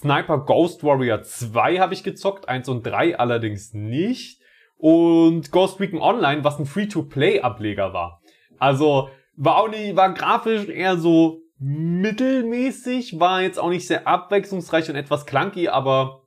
[0.02, 4.40] Sniper Ghost Warrior 2 habe ich gezockt, 1 und 3 allerdings nicht.
[4.76, 8.20] Und Ghost Recon Online, was ein Free-to-Play-Ableger war.
[8.58, 14.90] Also war auch nicht, war grafisch eher so mittelmäßig, war jetzt auch nicht sehr abwechslungsreich
[14.90, 16.24] und etwas clunky, aber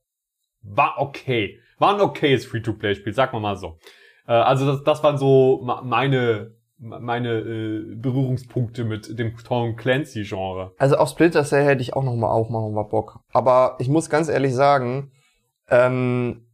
[0.61, 1.59] war okay.
[1.77, 3.77] War ein okayes Free-to-Play-Spiel, sagen wir mal so.
[4.25, 10.73] Äh, also das, das waren so meine meine äh, Berührungspunkte mit dem Tom Clancy-Genre.
[10.77, 13.19] Also auf Splinter Cell hätte ich auch noch mal auch mal, Bock.
[13.31, 15.11] Aber ich muss ganz ehrlich sagen,
[15.69, 16.45] ähm,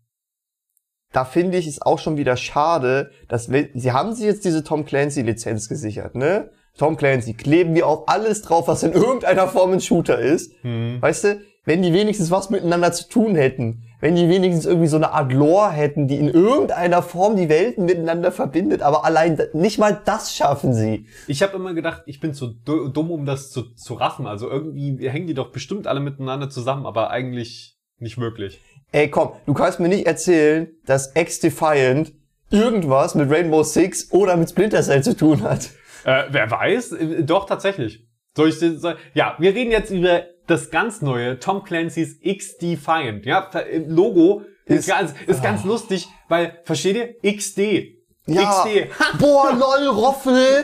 [1.12, 4.64] da finde ich es auch schon wieder schade, dass wenn, sie haben sich jetzt diese
[4.64, 6.52] Tom Clancy Lizenz gesichert, ne?
[6.78, 10.54] Tom Clancy kleben wir auf alles drauf, was in irgendeiner Form ein Shooter ist.
[10.62, 11.02] Hm.
[11.02, 14.96] Weißt du, wenn die wenigstens was miteinander zu tun hätten, wenn die wenigstens irgendwie so
[14.98, 19.78] eine Art Lore hätten, die in irgendeiner Form die Welten miteinander verbindet, aber allein nicht
[19.78, 21.06] mal das schaffen sie.
[21.28, 24.26] Ich habe immer gedacht, ich bin zu du- dumm, um das zu, zu raffen.
[24.26, 28.60] Also irgendwie hängen die doch bestimmt alle miteinander zusammen, aber eigentlich nicht wirklich.
[28.92, 32.12] Ey, komm, du kannst mir nicht erzählen, dass X-Defiant
[32.50, 35.70] irgendwas mit Rainbow Six oder mit Splinter Cell zu tun hat.
[36.04, 36.92] Äh, wer weiß?
[36.94, 38.08] Äh, Doch, tatsächlich.
[38.36, 38.98] Soll ich sagen?
[39.14, 43.26] Ja, wir reden jetzt über das ganz neue Tom Clancy's X-Defiant.
[43.26, 47.34] Ja, ver- äh, Logo ist, Ist- ganz, ist ganz lustig, weil, versteht ihr?
[47.38, 47.98] XD.
[48.28, 48.64] Ja.
[48.64, 48.90] XD.
[49.20, 50.64] Boah, lol, Roffel,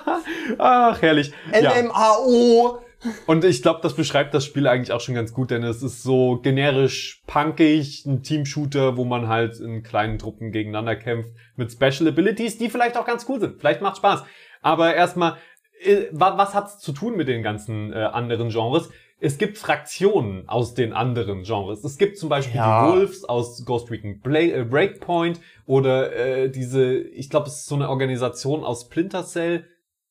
[0.58, 1.32] Ach, herrlich.
[1.52, 1.72] Ja.
[1.78, 2.80] LMAO.
[3.26, 6.02] Und ich glaube, das beschreibt das Spiel eigentlich auch schon ganz gut, denn es ist
[6.02, 12.08] so generisch punkig, ein Team-Shooter, wo man halt in kleinen Truppen gegeneinander kämpft, mit Special
[12.08, 13.60] Abilities, die vielleicht auch ganz cool sind.
[13.60, 14.24] Vielleicht macht Spaß.
[14.62, 15.36] Aber erstmal,
[15.82, 18.88] äh, wa- was hat's zu tun mit den ganzen äh, anderen Genres?
[19.24, 21.82] Es gibt Fraktionen aus den anderen Genres.
[21.82, 22.86] Es gibt zum Beispiel Ja.
[22.86, 27.74] die Wolves aus Ghost Recon äh, Breakpoint oder äh, diese, ich glaube, es ist so
[27.74, 29.64] eine Organisation aus Splinter Cell,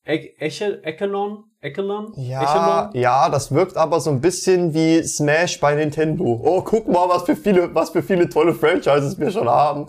[0.06, 1.44] e Eche Echelon?
[1.62, 2.12] Echelon?
[2.18, 6.42] Ja, ja, das wirkt aber so ein bisschen wie Smash bei Nintendo.
[6.44, 9.86] Oh, guck mal, was für viele, was für viele tolle Franchises wir schon haben.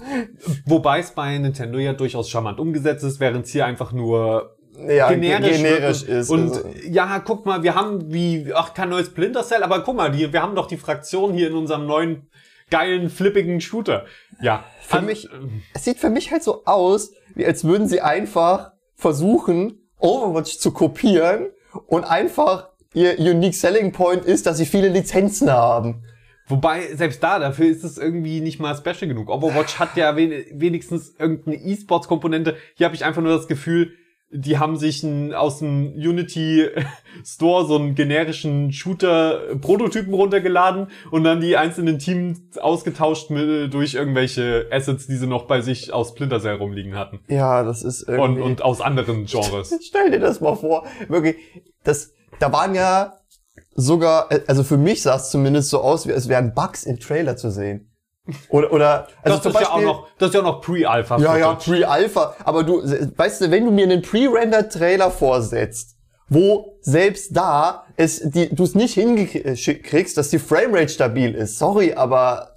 [0.67, 5.11] Wobei es bei Nintendo ja durchaus charmant umgesetzt ist, während es hier einfach nur Ja,
[5.13, 6.31] generisch, generisch ist.
[6.31, 9.97] Und Also, ja, guck mal, wir haben wie, ach, kein neues Splinter Cell, aber guck
[9.97, 12.29] mal, die, wir haben doch die Fraktion hier in unserem neuen
[12.71, 14.05] geilen, flippigen Shooter.
[14.41, 14.65] Ja.
[14.83, 15.29] Für An- mich-
[15.75, 20.73] es sieht für mich halt so aus, wie als würden sie einfach versuchen, Overwatch zu
[20.73, 21.49] kopieren
[21.87, 26.05] und einfach ihr Unique Selling Point ist, dass sie viele Lizenzen haben.
[26.47, 29.31] Wobei, selbst da, dafür ist es irgendwie nicht mal special genug.
[29.31, 32.57] Overwatch hat ja wen wenigstens irgendeine E-Sports-Komponente.
[32.75, 33.93] Hier habe ich einfach nur das Gefühl,
[34.37, 36.68] die haben sich ein, aus dem Unity
[37.25, 44.66] Store so einen generischen Shooter-Prototypen runtergeladen und dann die einzelnen Teams ausgetauscht mit, durch irgendwelche
[44.73, 47.20] Assets, die sie noch bei sich aus Splinter Cell rumliegen hatten.
[47.29, 48.42] Ja, das ist Und, irgendwie...
[48.42, 49.79] und aus anderen Genres.
[49.83, 50.85] Stell dir das mal vor.
[51.09, 51.37] Wirklich,
[51.85, 53.14] das, da waren ja
[53.77, 57.37] sogar, also für mich sah es zumindest so aus, wie es wären Bugs im Trailer
[57.37, 57.94] zu sehen.
[58.49, 60.61] Oder, oder, also das, zum ist ja auch Beispiel, noch, das ist ja auch noch
[60.63, 61.19] Pre-Alpha.
[61.19, 61.55] ja, ja.
[61.55, 62.35] Pre-Alpha.
[62.45, 65.97] Aber du, weißt du, wenn du mir einen Pre-Render-Trailer vorsetzt,
[66.29, 71.59] wo selbst da es, die, du es nicht hinkriegst, dass die Framerate stabil ist.
[71.59, 72.54] Sorry, aber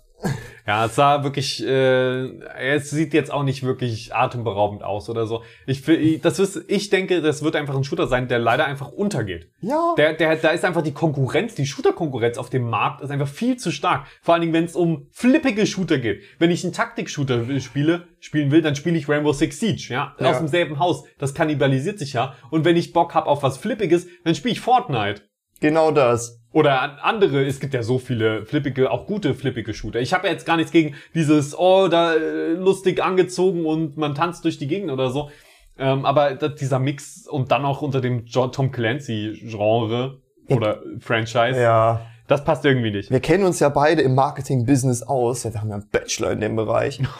[0.66, 2.28] Ja, es sah wirklich, äh,
[2.58, 5.44] es sieht jetzt auch nicht wirklich atemberaubend aus oder so.
[5.66, 5.84] Ich,
[6.22, 9.50] das ist, ich denke, das wird einfach ein Shooter sein, der leider einfach untergeht.
[9.62, 9.94] ja.
[9.98, 13.56] Der, der, da ist einfach die Konkurrenz, die Shooter-Konkurrenz auf dem Markt ist einfach viel
[13.56, 14.08] zu stark.
[14.22, 16.22] Vor allen Dingen, wenn es um flippige Shooter geht.
[16.38, 20.16] Wenn ich einen Taktik-Shooter spiele, spielen will, dann spiele ich Rainbow Six Siege, ja?
[20.20, 20.32] Ja.
[20.32, 21.04] Aus demselben Haus.
[21.18, 22.34] Das kannibalisiert sich ja.
[22.50, 25.22] Und wenn ich Bock hab auf was Flippiges, dann spiele ich Fortnite.
[25.62, 26.42] genau das.
[26.58, 30.00] Oder an- andere, es gibt ja so viele flippige, auch gute flippige Shooter.
[30.00, 34.16] Ich habe ja jetzt gar nichts gegen dieses, oh, da äh, lustig angezogen und man
[34.16, 35.30] tanzt durch die Gegend oder so.
[35.78, 40.18] Ähm, aber dieser Mix und dann auch unter dem Tom Clancy-Genre
[40.50, 42.02] oder Franchise, Ja.
[42.28, 43.12] das passt irgendwie nicht.
[43.12, 45.44] Wir kennen uns ja beide im Marketing-Business aus.
[45.44, 47.00] Ja, wir haben ja einen Bachelor in dem Bereich.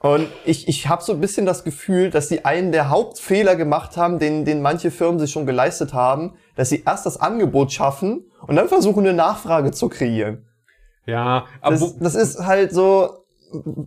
[0.00, 3.96] Und ich, ich habe so ein bisschen das Gefühl, dass sie einen der Hauptfehler gemacht
[3.96, 8.24] haben, den, den manche Firmen sich schon geleistet haben, dass sie erst das Angebot schaffen
[8.46, 10.46] und dann versuchen, eine Nachfrage zu kreieren.
[11.06, 13.24] ja, aber Das, das ist halt so,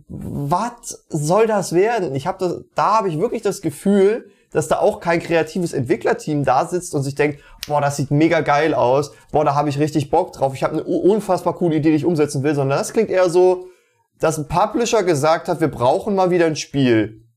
[0.08, 2.14] was soll das werden?
[2.14, 6.44] Ich habe das, da habe ich wirklich das Gefühl, dass da auch kein kreatives Entwicklerteam
[6.44, 9.78] da sitzt und sich denkt, boah, das sieht mega geil aus, boah, da habe ich
[9.78, 12.92] richtig Bock drauf, ich habe eine unfassbar coole Idee, die ich umsetzen will, sondern das
[12.92, 13.66] klingt eher so,
[14.18, 17.27] dass ein Publisher gesagt hat, wir brauchen mal wieder ein Spiel.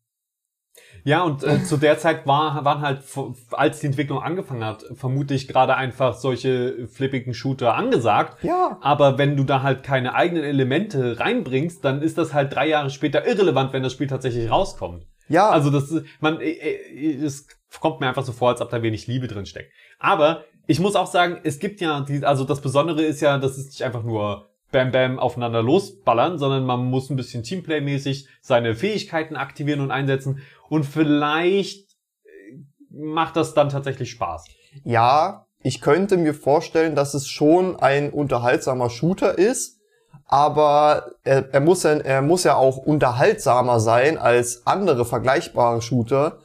[1.03, 3.03] Ja, und äh, zu der Zeit war, waren halt,
[3.51, 8.43] als die Entwicklung angefangen hat, vermutlich gerade einfach solche flippigen Shooter angesagt.
[8.43, 8.77] Ja.
[8.81, 12.89] Aber wenn du da halt keine eigenen Elemente reinbringst, dann ist das halt drei Jahre
[12.89, 15.05] später irrelevant, wenn das Spiel tatsächlich rauskommt.
[15.27, 17.47] Ja, Also das ist, man, äh, äh, es
[17.79, 19.71] kommt mir einfach so vor, als ob da wenig Liebe drin steckt.
[19.97, 23.57] Aber ich muss auch sagen, es gibt ja, die, also das Besondere ist ja, das
[23.57, 28.75] ist nicht einfach nur Bam Bam aufeinander losballern, sondern man muss ein bisschen Teamplay-mäßig seine
[28.75, 30.41] Fähigkeiten aktivieren und einsetzen.
[30.69, 31.91] Und vielleicht
[32.23, 32.57] äh,
[32.89, 34.45] macht das dann tatsächlich Spaß.
[34.83, 39.79] ja, ich könnte mir vorstellen, dass es schon ein unterhaltsamer Shooter ist,
[40.25, 46.39] aber er, er, muss, ja, er muss ja auch unterhaltsamer sein als andere vergleichbare Shooter.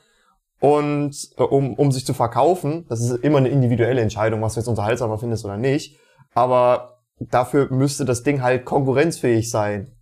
[0.59, 4.61] Und äh, um, um sich zu verkaufen, das ist immer eine individuelle Entscheidung, was du
[4.61, 5.99] jetzt unterhaltsamer findest oder nicht.
[6.35, 9.93] Aber dafür müsste das Ding halt konkurrenzfähig sein.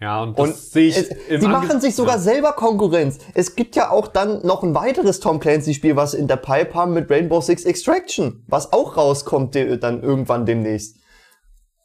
[0.00, 2.20] Ja, und das Und sehe ich es, sie Ange- machen sich sogar Ja.
[2.20, 3.18] selber Konkurrenz.
[3.34, 6.92] Es gibt ja auch dann noch ein weiteres Tom Clancy-Spiel, was in der Pipe haben
[6.94, 10.96] mit Rainbow Six Extraction, was auch rauskommt dann irgendwann demnächst.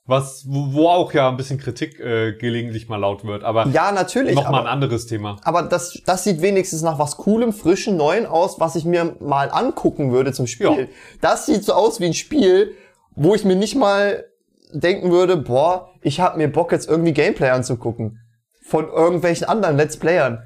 [0.06, 4.34] Was, wo, auch ja ein bisschen Kritik äh, gelegentlich mal laut wird, aber Ja, natürlich.
[4.34, 5.38] nochmal ein aber, anderes Thema.
[5.44, 9.52] aber das, das sieht wenigstens nach was Coolem, Frischen, Neuen aus, was ich mir mal
[9.52, 10.68] angucken würde zum Spiel.
[10.68, 10.88] Ja.
[11.22, 12.74] Das sieht so aus wie ein Spiel,
[13.16, 14.26] wo ich mir nicht mal
[14.72, 18.20] denken würde, boah, ich hab mir Bock jetzt irgendwie Gameplay anzugucken.
[18.62, 20.44] Von irgendwelchen anderen Let's Playern.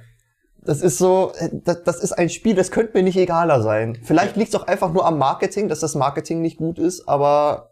[0.65, 3.97] Das ist so, äh, das, das ist ein Spiel, das könnte mir nicht egaler sein.
[4.01, 7.71] Vielleicht liegt es auch einfach nur am Marketing, dass das Marketing nicht gut ist, aber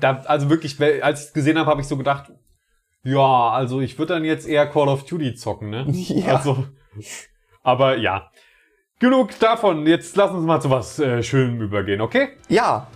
[0.00, 2.32] Da, also wirklich, als ich es gesehen habe, habe ich so gedacht,
[3.02, 5.86] ja, also ich würde dann jetzt eher Call of Duty zocken, ne?
[5.92, 6.36] Ja.
[6.36, 6.66] Also,
[7.62, 8.30] aber ja.
[8.98, 9.86] Genug davon.
[9.86, 12.30] Jetzt lass uns mal zu was äh, Schönem übergehen, okay?
[12.48, 12.88] ja.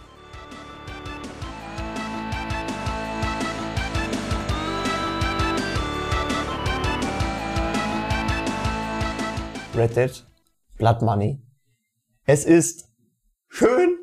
[9.75, 10.25] Red Dead
[10.77, 11.41] Blood Money.
[12.27, 12.89] Es ist
[13.49, 13.99] schön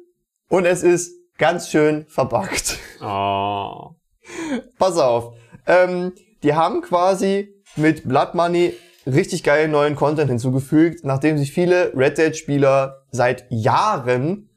[0.49, 2.79] und es ist ganz schön verbuggt.
[3.01, 3.95] Oh.
[4.77, 5.33] Pass auf.
[5.65, 6.11] Ähm,
[6.43, 8.73] die haben quasi mit Blood Money
[9.07, 14.49] richtig geilen neuen Content hinzugefügt, nachdem sich viele Red Dead Spieler seit Jahren,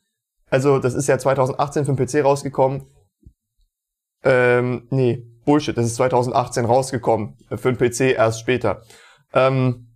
[0.51, 2.85] also das ist ja 2018 für den PC rausgekommen,
[4.25, 8.83] ähm, nee, Bullshit, das ist 2018 rausgekommen, für den PC erst später.
[9.33, 9.92] Ähm,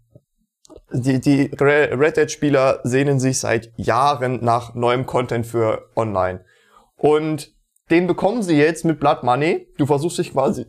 [0.93, 6.45] die, die Red Dead Spieler sehnen sich seit Jahren nach neuem Content für online.
[6.97, 7.55] Und
[7.91, 9.69] den bekommen sie jetzt mit Blood Money.
[9.79, 10.67] Du versuchst dich quasi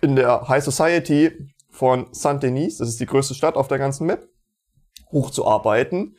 [0.00, 4.28] in der High Society von Saint-Denis, das ist die größte Stadt auf der ganzen Map,
[5.12, 6.16] hochzuarbeiten,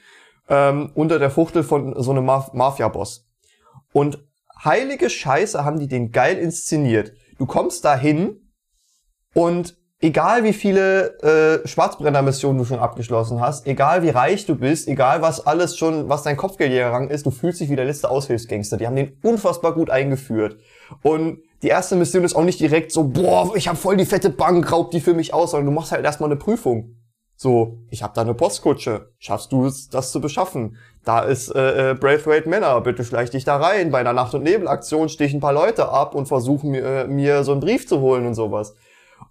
[0.47, 3.27] ähm, unter der Fuchtel von so einem Maf Mafia-Boss.
[3.91, 4.23] Und
[4.63, 7.13] heilige Scheiße haben die den geil inszeniert.
[7.37, 8.51] Du kommst dahin
[9.33, 11.19] und egal wie viele
[11.63, 16.09] äh, Schwarzbrenner-Missionen du schon abgeschlossen hast, egal wie reich du bist, egal was alles schon,
[16.09, 18.77] was dein Kopfgeldjägerrang ist, du fühlst dich wie der letzte Aushilfsgangster.
[18.77, 20.57] Die haben den unfassbar gut eingeführt.
[21.01, 24.29] Und die erste Mission ist auch nicht direkt so, boah, ich habe voll die fette
[24.29, 26.95] Bank, raub die für mich aus, sondern du machst halt erstmal eine Prüfung.
[27.35, 29.11] So, ich habe da eine Postkutsche.
[29.17, 30.75] Schaffst du es, das zu beschaffen?
[31.05, 33.91] Da ist äh, äh, Braithwaite Männer, bitte schleich dich da rein.
[33.91, 37.07] Bei einer Nacht- und Nebelaktion stich ich ein paar Leute ab und versuche mir, äh,
[37.07, 38.75] mir so einen Brief zu holen und sowas.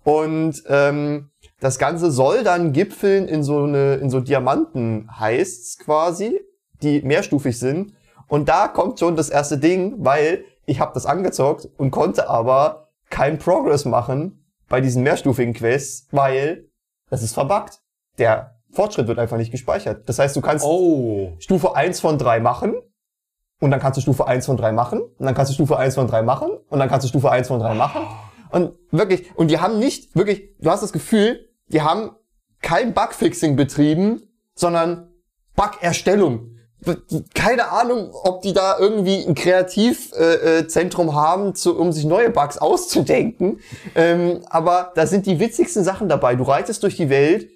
[0.05, 1.31] Und ähm,
[1.61, 6.41] das Ganze soll dann gipfeln in so eine, in so Diamanten heißt's quasi,
[6.83, 7.95] die mehrstufig sind.
[8.29, 12.89] Und da kommt schon das erste Ding, weil ich habe das angezockt und konnte aber
[13.11, 16.69] keinen Progress machen bei diesen mehrstufigen Quests, weil
[17.11, 17.81] das ist verbuggt.
[18.19, 20.09] Der Fortschritt wird einfach nicht gespeichert.
[20.09, 21.33] Das heißt, du kannst Oh.
[21.39, 22.75] Stufe 1 von 3 machen
[23.61, 25.95] und dann kannst du Stufe 1 von 3 machen und dann kannst du Stufe 1
[25.95, 28.03] von 3 machen und dann kannst du Stufe 1 von 3 machen.
[28.51, 32.13] Und wirklich, und die haben nicht, wirklich, du hast das Gefühl, die haben
[32.63, 34.23] kein Bugfixing betrieben,
[34.55, 35.13] sondern
[35.57, 36.55] Bug-Erstellung.
[37.35, 42.31] Keine Ahnung, ob die da irgendwie ein Kreativzentrum äh, Zentrum haben, zu, um sich neue
[42.31, 43.61] Bugs auszudenken.
[43.97, 46.37] Ähm, aber da sind die witzigsten Sachen dabei.
[46.37, 47.49] Du reitest durch die Welt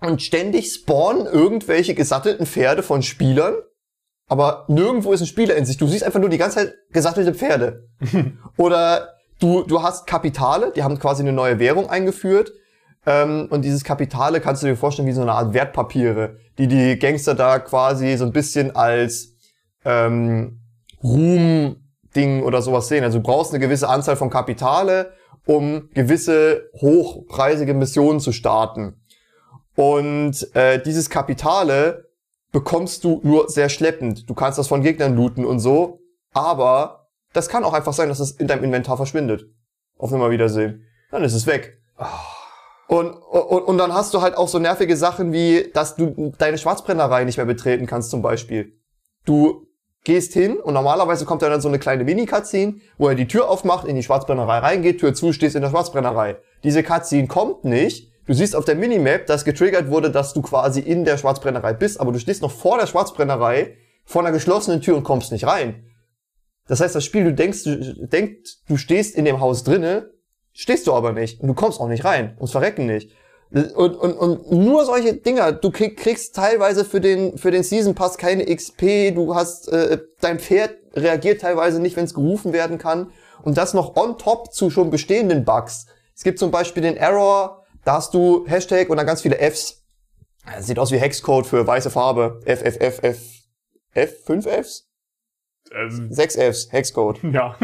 [0.00, 3.54] und ständig spawnen irgendwelche gesattelten Pferde von Spielern,
[4.28, 5.78] aber nirgendwo ist ein Spieler in sich.
[5.78, 7.88] Du siehst einfach nur die ganze Zeit gesattelte Pferde.
[8.56, 12.52] Oder du, du hast Kapitale, die haben quasi eine neue Währung eingeführt.
[13.06, 16.98] Ähm, und dieses Kapitale kannst du dir vorstellen wie so eine Art Wertpapiere, die die
[16.98, 19.36] Gangster da quasi so ein bisschen als
[19.84, 20.60] ähm,
[21.02, 23.04] Ruhm-Ding oder sowas sehen.
[23.04, 25.12] Also du brauchst eine gewisse Anzahl von Kapitale,
[25.46, 29.00] um gewisse hochpreisige Missionen zu starten.
[29.76, 32.08] Und äh, dieses Kapitale
[32.50, 34.28] bekommst du nur sehr schleppend.
[34.28, 36.00] Du kannst das von Gegnern looten und so,
[36.32, 37.05] aber
[37.36, 39.46] das kann auch einfach sein, dass es in deinem Inventar verschwindet.
[39.98, 40.84] Auf Nimmerwiedersehen.
[41.10, 41.78] Dann ist es weg.
[42.88, 46.58] Und, und, und dann hast du halt auch so nervige Sachen wie, dass du deine
[46.58, 48.72] Schwarzbrennerei nicht mehr betreten kannst zum Beispiel.
[49.24, 49.66] Du
[50.04, 53.50] gehst hin und normalerweise kommt da dann so eine kleine Mini-Cutscene, wo er die Tür
[53.50, 56.36] aufmacht, in die Schwarzbrennerei reingeht, Tür zu, stehst in der Schwarzbrennerei.
[56.62, 58.12] Diese Cutscene kommt nicht.
[58.26, 62.00] Du siehst auf der Minimap, dass getriggert wurde, dass du quasi in der Schwarzbrennerei bist,
[62.00, 65.85] aber du stehst noch vor der Schwarzbrennerei vor einer geschlossenen Tür und kommst nicht rein.
[66.68, 70.10] Das heißt, das Spiel, du denkst, du denkst, du stehst in dem Haus drinne,
[70.52, 73.12] stehst du aber nicht und du kommst auch nicht rein und verrecken nicht.
[73.50, 77.94] Und, und, und nur solche Dinger, du krieg, kriegst teilweise für den, für den Season
[77.94, 82.78] Pass keine XP, du hast, äh, dein Pferd reagiert teilweise nicht, wenn es gerufen werden
[82.78, 83.12] kann.
[83.42, 85.86] Und das noch on top zu schon bestehenden Bugs.
[86.16, 89.84] Es gibt zum Beispiel den Error, da hast du Hashtag und dann ganz viele Fs.
[90.44, 92.40] Das sieht aus wie Hexcode für weiße Farbe.
[92.44, 93.20] F, F, F, F.
[93.94, 94.24] F?
[94.24, 94.85] Fünf Fs?
[95.74, 97.22] Ähm, Sechs Fs, Hexcode.
[97.24, 97.56] ja.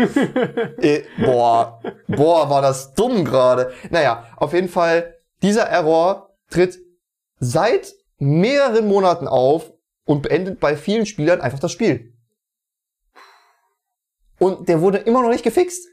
[0.78, 3.72] Äh, boah, boah, war das dumm gerade.
[3.90, 6.78] Naja, auf jeden Fall, dieser Error tritt
[7.38, 9.72] seit mehreren Monaten auf
[10.04, 12.12] und beendet bei vielen Spielern einfach das Spiel.
[14.38, 15.86] Und der wurde immer noch nicht gefixt.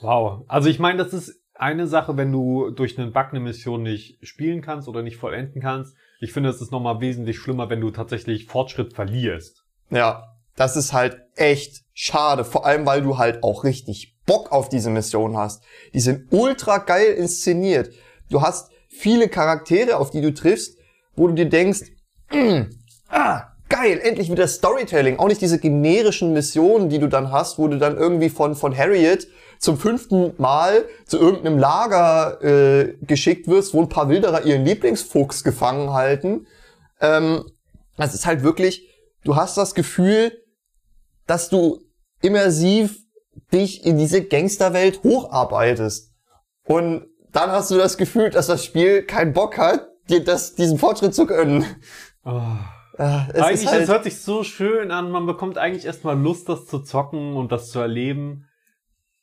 [0.00, 0.44] wow.
[0.48, 4.18] Also ich meine, das ist eine Sache, wenn du durch einen Bug eine Mission nicht
[4.26, 5.94] spielen kannst oder nicht vollenden kannst.
[6.20, 9.64] Ich finde, es ist nochmal wesentlich schlimmer, wenn du tatsächlich Fortschritt verlierst.
[9.90, 12.44] Ja, das ist halt echt schade.
[12.44, 15.62] Vor allem, weil du halt auch richtig Bock auf diese Mission hast.
[15.92, 17.90] Die sind ultra geil inszeniert.
[18.30, 20.78] Du hast viele Charaktere, auf die du triffst,
[21.14, 21.82] wo du dir denkst,
[22.32, 22.62] "Mm,
[23.08, 25.18] ah, geil, endlich wieder Storytelling.
[25.18, 28.76] Auch nicht diese generischen Missionen, die du dann hast, wo du dann irgendwie von, von
[28.76, 29.28] Harriet
[29.58, 35.42] zum fünften Mal zu irgendeinem Lager äh, geschickt wirst, wo ein paar Wilderer ihren Lieblingsfuchs
[35.42, 36.46] gefangen halten.
[37.00, 37.44] Ähm,
[37.96, 38.88] das ist halt wirklich,
[39.24, 40.32] du hast das Gefühl,
[41.26, 41.80] dass du
[42.22, 42.98] immersiv
[43.52, 46.12] dich in diese Gangsterwelt hocharbeitest.
[46.66, 50.78] Und dann hast du das Gefühl, dass das Spiel keinen Bock hat, dir das, diesen
[50.78, 51.64] Fortschritt zu gönnen.
[52.24, 52.42] Oh.
[52.98, 55.10] Ja, es eigentlich, halt, es hört sich so schön an.
[55.10, 58.46] Man bekommt eigentlich erstmal Lust, das zu zocken und das zu erleben.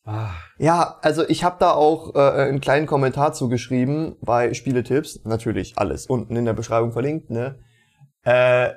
[0.04, 5.24] Ah, ja, also ich habe da auch äh, einen kleinen Kommentar zugeschrieben bei Spieletipps.
[5.24, 7.60] Natürlich alles unten in der Beschreibung verlinkt, ne?
[8.24, 8.72] Äh,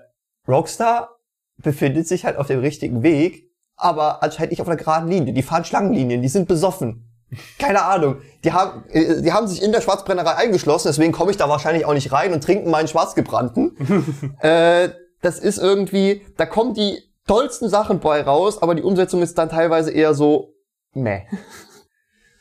[0.47, 1.17] Rockstar
[1.59, 5.33] befindet sich halt auf dem richtigen Weg, aber anscheinend nicht auf einer geraden Linie.
[5.33, 7.11] Die fahren Schlangenlinien, die sind besoffen.
[7.59, 8.19] Keine Ahnung.
[8.45, 11.85] Die haben, äh, die haben sich in der Schwarzbrennerei eingeschlossen, deswegen komme ich da wahrscheinlich
[11.85, 14.37] auch nicht rein und trinken meinen Schwarzgebrannten.
[14.41, 14.91] äh,
[15.23, 19.49] das ist irgendwie, da kommen die tollsten Sachen bei raus, aber die Umsetzung ist dann
[19.49, 20.55] teilweise eher so,
[20.93, 21.23] meh.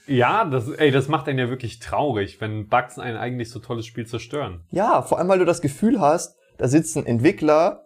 [0.05, 3.85] Ja, das, ey, das macht einen ja wirklich traurig, wenn Bugs ein eigentlich so tolles
[3.85, 4.65] Spiel zerstören.
[4.69, 7.82] Ja, vor allem, weil du das Gefühl hast, da sitzen Entwickler,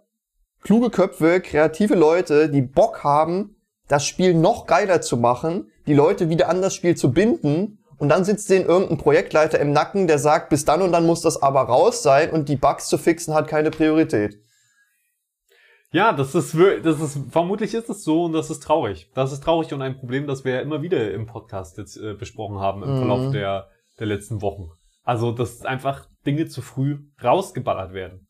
[0.62, 3.56] kluge Köpfe, kreative Leute, die Bock haben,
[3.88, 8.10] das Spiel noch geiler zu machen, die Leute wieder an das Spiel zu binden und
[8.10, 11.42] dann sitzt denen irgendein Projektleiter im Nacken, der sagt, bis dann und dann muss das
[11.42, 14.38] aber raus sein und die Bugs zu fixen hat keine Priorität.
[15.92, 16.54] Ja, das ist,
[16.84, 19.10] das ist, vermutlich ist es so und das ist traurig.
[19.16, 22.14] Das ist traurig und ein Problem, das wir ja immer wieder im Podcast jetzt äh,
[22.14, 22.98] besprochen haben im Mhm.
[22.98, 24.70] Verlauf der, der letzten Wochen.
[25.04, 28.28] Also, dass einfach Dinge zu früh rausgeballert werden.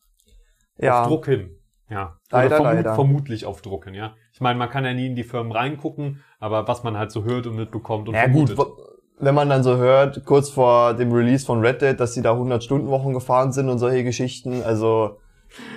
[0.76, 1.57] Ja, Auf Druck hin.
[1.90, 2.16] Ja.
[2.30, 2.94] Leider, vermu- leider.
[2.94, 4.12] Vermutlich auf Druck hin, ja.
[4.32, 7.24] Ich meine, man kann ja nie in die Firmen reingucken, aber was man halt so
[7.24, 8.58] hört und mitbekommt und ja gut, vermutet.
[8.58, 8.76] wo-
[9.20, 12.32] wenn man dann so hört, kurz vor dem Release von Red Dead, dass sie da
[12.32, 15.18] 100 Stunden Wochen gefahren sind und solche Geschichten, also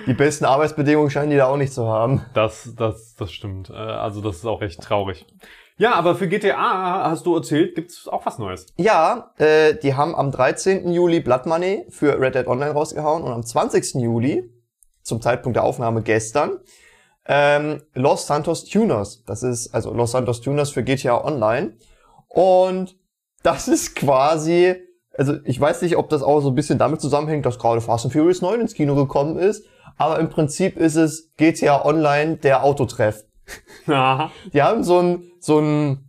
[0.06, 2.22] die besten Arbeitsbedingungen scheinen die da auch nicht zu haben.
[2.34, 3.70] Das, das, das stimmt.
[3.70, 5.26] Äh, Also das ist auch echt traurig.
[5.78, 8.68] Ja, aber für GTA, hast du erzählt, gibt's auch was Neues.
[8.78, 10.92] Ja, äh, die haben am 13.
[10.92, 13.96] Juli Blood Money für Red Dead Online rausgehauen und am 20.
[13.96, 14.48] Juli,
[15.04, 16.60] zum Zeitpunkt der Aufnahme gestern,
[17.26, 19.24] ähm, Los Santos Tuners.
[19.26, 21.74] Das ist also Los Santos Tuners für GTA Online.
[22.28, 22.98] Und
[23.44, 24.76] das ist quasi,
[25.18, 28.06] also ich weiß nicht, ob das auch so ein bisschen damit zusammenhängt, dass gerade Fast
[28.06, 29.66] and Furious 9 ins Kino gekommen ist,
[29.98, 33.24] aber im Prinzip ist es GTA Online der Autotreff.
[33.88, 34.32] Aha.
[34.54, 36.06] Die haben so ein so ein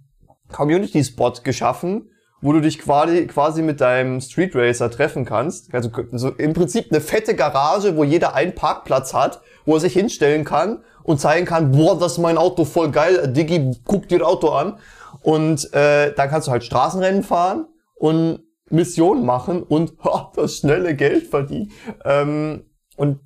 [0.52, 2.10] Community-Spot geschaffen,
[2.42, 5.72] wo du dich quasi, quasi mit deinem Street Racer treffen kannst.
[5.72, 9.94] Also so im Prinzip eine fette Garage, wo jeder einen Parkplatz hat, wo er sich
[9.94, 14.18] hinstellen kann und zeigen kann, boah, das ist mein Auto voll geil, Diggi, guck dir
[14.18, 14.78] das Auto an.
[15.22, 20.96] Und äh, dann kannst du halt Straßenrennen fahren und Missionen machen und ha, das schnelle
[20.96, 21.70] Geld verdienen.
[22.04, 22.64] Ähm,
[22.96, 23.20] und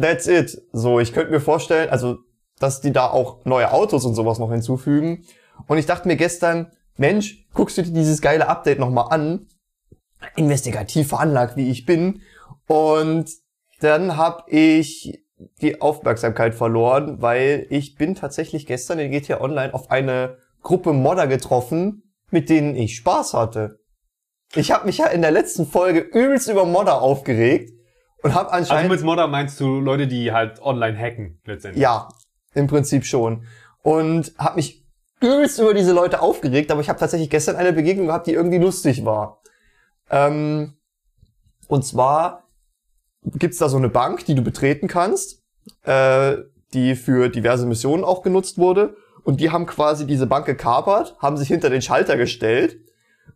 [0.00, 0.62] that's it.
[0.72, 2.18] So, ich könnte mir vorstellen, also
[2.58, 5.24] dass die da auch neue Autos und sowas noch hinzufügen.
[5.66, 9.46] Und ich dachte mir gestern, Mensch, guckst du dir dieses geile Update nochmal an?
[10.36, 12.22] Investigativ veranlagt, wie ich bin.
[12.66, 13.30] Und
[13.80, 15.24] dann habe ich
[15.60, 21.26] die Aufmerksamkeit verloren, weil ich bin tatsächlich gestern in GTA Online auf eine Gruppe Modder
[21.26, 23.80] getroffen, mit denen ich Spaß hatte.
[24.54, 27.72] Ich habe mich ja in der letzten Folge übelst über Modder aufgeregt
[28.22, 31.82] und habe Also anscheinend mit Modder meinst du Leute, die halt online hacken, letztendlich.
[31.82, 32.08] ja,
[32.54, 33.46] im Prinzip schon.
[33.82, 34.81] Und habe mich
[35.22, 38.58] übelst über diese Leute aufgeregt, aber ich habe tatsächlich gestern eine Begegnung gehabt, die irgendwie
[38.58, 39.40] lustig war.
[40.10, 40.74] Ähm,
[41.68, 42.48] und zwar
[43.24, 45.42] gibt's da so eine Bank, die du betreten kannst,
[45.84, 46.36] äh,
[46.74, 48.96] die für diverse Missionen auch genutzt wurde.
[49.24, 52.80] Und die haben quasi diese Bank gekapert, haben sich hinter den Schalter gestellt.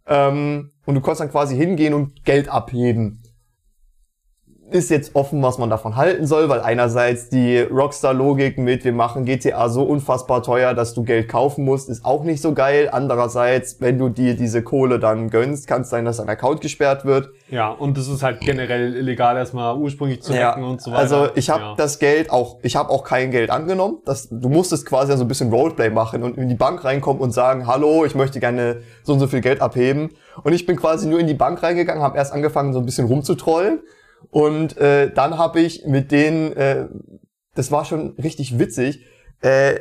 [0.07, 3.23] Ähm, und du konntest dann quasi hingehen und Geld abheben
[4.71, 9.25] ist jetzt offen, was man davon halten soll, weil einerseits die Rockstar-Logik mit, wir machen
[9.25, 12.89] GTA so unfassbar teuer, dass du Geld kaufen musst, ist auch nicht so geil.
[12.91, 17.05] Andererseits, wenn du dir diese Kohle dann gönnst, kann es sein, dass dein Account gesperrt
[17.05, 17.31] wird.
[17.49, 21.01] Ja, und es ist halt generell illegal, erstmal ursprünglich zu hacken und so weiter.
[21.01, 21.75] Also ich habe ja.
[21.77, 23.99] das Geld auch, ich habe auch kein Geld angenommen.
[24.05, 27.31] Das, du musstest quasi so ein bisschen Roleplay machen und in die Bank reinkommen und
[27.31, 30.11] sagen, hallo, ich möchte gerne so und so viel Geld abheben.
[30.43, 33.07] Und ich bin quasi nur in die Bank reingegangen, habe erst angefangen, so ein bisschen
[33.07, 33.81] rumzutrollen.
[34.37, 36.89] Und äh, dann habe ich mit denen, äh,
[37.55, 39.01] das war schon richtig witzig,
[39.41, 39.77] äh,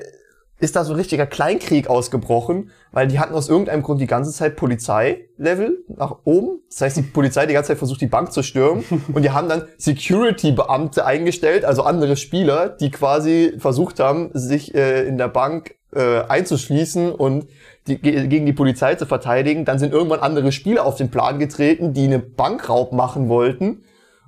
[0.61, 4.31] ist da so ein richtiger Kleinkrieg ausgebrochen, weil die hatten aus irgendeinem Grund die ganze
[4.31, 6.59] Zeit Polizeilevel nach oben.
[6.69, 8.85] Das heißt, die Polizei die ganze Zeit versucht, die Bank zu stürmen.
[9.13, 15.05] und die haben dann Security-Beamte eingestellt, also andere Spieler, die quasi versucht haben, sich äh,
[15.05, 17.47] in der Bank äh, einzuschließen und
[17.87, 19.65] die, ge- gegen die Polizei zu verteidigen.
[19.65, 23.83] Dann sind irgendwann andere Spieler auf den Plan getreten, die eine Bankraub machen wollten,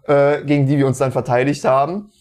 [0.08, 2.12] äh, gegen die wir uns dann verteidigt haben.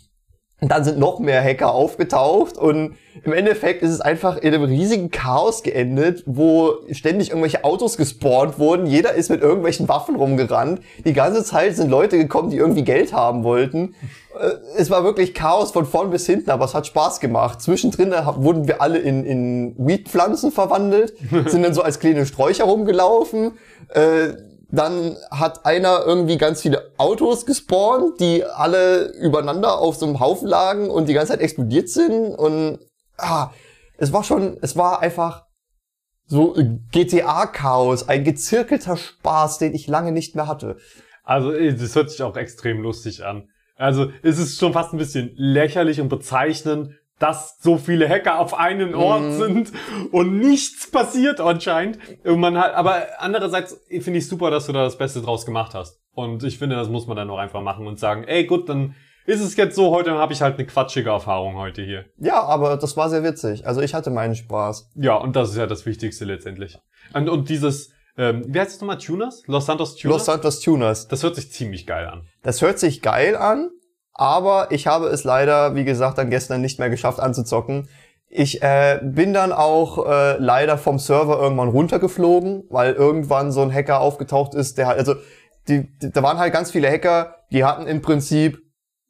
[0.59, 4.65] Und dann sind noch mehr Hacker aufgetaucht und im Endeffekt ist es einfach in einem
[4.65, 8.87] riesigen Chaos geendet, wo ständig irgendwelche Autos gespawnt wurden.
[8.87, 10.81] Jeder ist mit irgendwelchen Waffen rumgerannt.
[11.05, 13.95] Die ganze Zeit sind Leute gekommen, die irgendwie Geld haben wollten.
[14.41, 17.61] Äh, Es war wirklich Chaos von vorn bis hinten, aber es hat Spaß gemacht.
[17.61, 21.13] Zwischendrin wurden wir alle in, in Weedpflanzen verwandelt,
[21.49, 23.59] sind dann so als kleine Sträucher rumgelaufen.
[23.91, 24.29] Äh,
[24.69, 30.49] dann hat einer irgendwie ganz viele Autos gespawnt, die alle übereinander auf so einem Haufen
[30.49, 32.35] lagen und die ganze Zeit explodiert sind.
[32.35, 32.81] Und
[33.17, 33.51] ah,
[33.97, 35.47] es war schon, es war einfach
[36.27, 36.57] so
[36.91, 40.77] GTA-Chaos, ein gezirkelter Spaß, den ich lange nicht mehr hatte.
[41.23, 43.49] Also, äh, das hört sich auch extrem lustig an.
[43.77, 48.55] Also, es ist schon fast ein bisschen lächerlich und bezeichnend, dass so viele Hacker auf
[48.55, 49.39] einen Ort Mhm.
[49.39, 49.73] sind
[50.13, 51.99] und nichts passiert anscheinend.
[52.25, 55.75] Und man hat, aber andererseits finde ich super, dass du da das Beste draus gemacht
[55.75, 55.99] hast.
[56.15, 58.95] Und ich finde, das muss man dann auch einfach machen und sagen, ey gut, dann
[59.25, 62.05] ist es jetzt so, heute habe ich halt eine quatschige Erfahrung heute hier.
[62.19, 63.67] Ja, aber das war sehr witzig.
[63.67, 64.91] Also ich hatte meinen Spaß.
[64.95, 66.79] Ja, und das ist ja das Wichtigste letztendlich.
[67.13, 69.43] Und, und dieses, ähm, wie heißt es nochmal, Tuners?
[69.47, 70.19] Los Santos Tuners?
[70.19, 71.09] Los Santos Tuners.
[71.09, 72.23] das hört sich ziemlich geil an.
[72.43, 73.71] Das hört sich geil an,
[74.17, 77.89] aber ich habe es leider, wie gesagt, dann gestern nicht mehr geschafft anzuzocken.
[78.29, 83.73] Ich äh, bin dann auch äh, leider vom Server irgendwann runtergeflogen, weil irgendwann so ein
[83.73, 85.15] Hacker aufgetaucht ist, der halt, also
[85.69, 88.59] die, die, da waren halt ganz viele Hacker, die hatten im Prinzip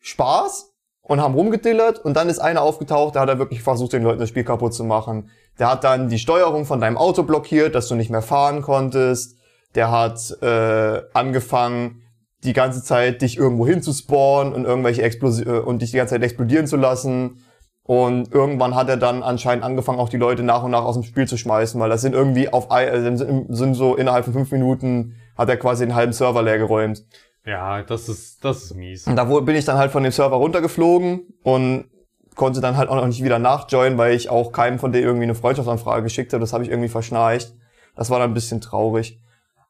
[0.01, 4.03] Spaß und haben rumgedillert und dann ist einer aufgetaucht, der hat er wirklich versucht, den
[4.03, 5.31] Leuten das Spiel kaputt zu machen.
[5.59, 9.37] Der hat dann die Steuerung von deinem Auto blockiert, dass du nicht mehr fahren konntest.
[9.75, 12.03] Der hat äh, angefangen,
[12.47, 16.23] die ganze Zeit dich irgendwo hinzuspawnen und irgendwelche Explosi äh, und dich die ganze Zeit
[16.23, 17.43] explodieren zu lassen.
[17.83, 21.05] Und irgendwann hat er dann anscheinend angefangen, auch die Leute nach und nach aus dem
[21.05, 23.17] Spiel zu schmeißen, weil das sind irgendwie auf äh,
[23.49, 27.05] sind so innerhalb von fünf Minuten hat er quasi den halben Server leer geräumt.
[27.45, 29.07] Ja, das ist, das ist mies.
[29.07, 31.85] Und da bin ich dann halt von dem Server runtergeflogen und
[32.35, 35.25] konnte dann halt auch noch nicht wieder nachjoinen, weil ich auch keinem von denen irgendwie
[35.25, 36.41] eine Freundschaftsanfrage geschickt habe.
[36.41, 37.55] Das habe ich irgendwie verschnarcht.
[37.95, 39.21] Das war dann ein bisschen traurig.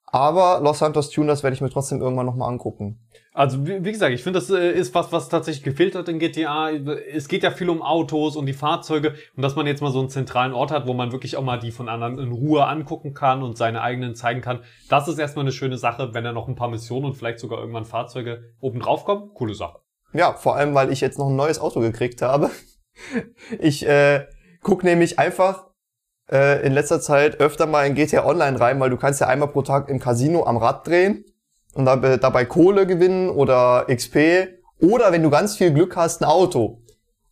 [0.07, 3.00] Aber Los Santos Tuners werde ich mir trotzdem irgendwann nochmal angucken.
[3.32, 6.18] Also wie, wie gesagt, ich finde, das äh, ist was, was tatsächlich gefehlt hat in
[6.18, 6.70] GTA.
[6.70, 9.98] Es geht ja viel um Autos und die Fahrzeuge und dass man jetzt mal so
[9.98, 13.12] einen zentralen Ort hat, wo man wirklich auch mal die von anderen in Ruhe angucken
[13.12, 14.61] kann und seine eigenen zeigen kann.
[14.88, 17.59] Das ist erstmal eine schöne Sache, wenn da noch ein paar Missionen und vielleicht sogar
[17.59, 19.34] irgendwann Fahrzeuge oben drauf kommen.
[19.34, 19.80] Coole Sache.
[20.14, 22.50] Ja, vor allem, weil ich jetzt noch ein neues Auto gekriegt habe.
[23.59, 24.26] Ich äh,
[24.62, 25.66] guck nämlich einfach
[26.30, 29.48] äh, in letzter Zeit öfter mal in GTA Online rein, weil du kannst ja einmal
[29.48, 31.24] pro Tag im Casino am Rad drehen
[31.74, 34.48] und dabei, dabei Kohle gewinnen oder XP
[34.80, 36.82] oder wenn du ganz viel Glück hast, ein Auto.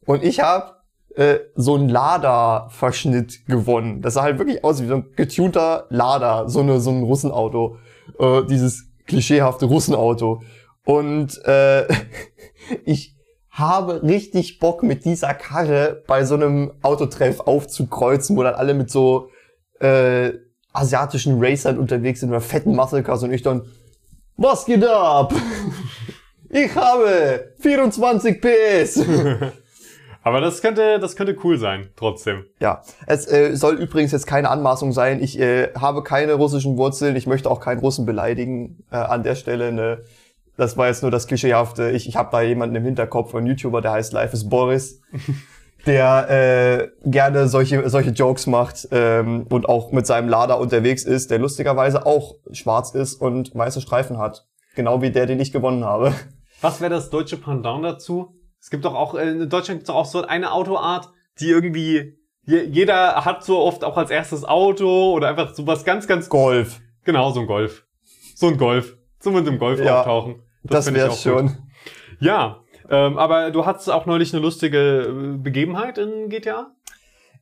[0.07, 0.75] Und ich habe
[1.17, 4.03] äh, so einen Lada-Verschnitt gewonnen.
[4.03, 7.79] Das sah halt wirklich aus wie so ein getunter Lada, so, eine, so ein Russenauto.
[8.19, 10.43] Äh, dieses klischeehafte Russenauto.
[10.85, 11.87] Und äh,
[12.85, 13.14] ich
[13.55, 18.91] habe richtig Bock mit dieser Karre bei so einem Autotreff aufzukreuzen, wo dann alle mit
[18.91, 19.31] so
[19.81, 20.33] äh,
[20.73, 23.63] asiatischen Racern unterwegs sind oder fetten Muscle Cars und ich dann
[24.37, 25.33] was geht ab?
[26.57, 29.05] Ich habe 24 PS.
[30.23, 32.45] Aber das könnte, das könnte cool sein, trotzdem.
[32.61, 35.21] Ja, es äh, soll übrigens jetzt keine Anmaßung sein.
[35.21, 37.17] Ich äh, habe keine russischen Wurzeln.
[37.17, 39.73] Ich möchte auch keinen Russen beleidigen äh, an der Stelle.
[39.73, 40.05] Ne?
[40.57, 41.91] Das war jetzt nur das Klischeehafte.
[41.91, 45.01] Ich, ich habe da jemanden im Hinterkopf, einen YouTuber, der heißt Life is Boris,
[45.87, 51.31] der äh, gerne solche, solche Jokes macht ähm, und auch mit seinem Lader unterwegs ist,
[51.31, 54.47] der lustigerweise auch schwarz ist und weiße Streifen hat.
[54.77, 56.15] Genau wie der, den ich gewonnen habe.
[56.61, 58.35] Was wäre das deutsche Pendant dazu?
[58.61, 62.17] Es gibt doch auch, äh, in Deutschland gibt es auch so eine Autoart, die irgendwie,
[62.45, 66.29] je, jeder hat so oft auch als erstes Auto oder einfach so was ganz, ganz,
[66.29, 66.81] Golf.
[67.05, 67.85] genau, so ein Golf.
[68.37, 68.97] So ein Golf.
[69.21, 70.43] So mit dem Golf Ja, auftauchen.
[70.65, 71.33] Das, ich wär's gut.
[71.33, 71.57] schon.
[72.21, 76.73] Ja, ähm, aber du hattest auch neulich eine lustige äh, Begebenheit in GTA?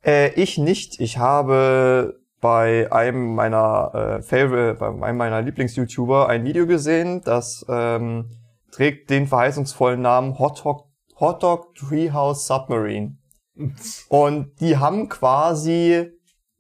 [0.05, 1.01] Äh, ich nicht.
[1.01, 7.65] Ich habe bei einem meiner äh, Favorite, bei einem meiner Lieblings-YouTuber ein Video gesehen, das
[7.69, 8.31] ähm,
[8.73, 10.89] trägt den verheißungsvollen Namen Hot Dog,
[11.21, 13.17] Hot Dog Treehouse Submarine.
[14.09, 16.11] Und die haben quasi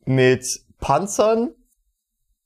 [0.04, 1.50] mit Panzern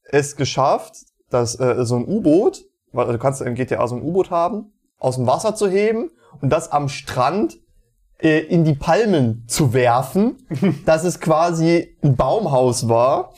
[0.05, 0.95] es geschafft,
[1.31, 2.65] dass äh, so ein U-Boot,
[3.05, 6.73] du kannst im GTA so ein U-Boot haben, aus dem Wasser zu heben und das
[6.73, 7.59] am Strand
[8.19, 10.37] äh, in die Palmen zu werfen,
[10.87, 13.35] dass es quasi ein Baumhaus war.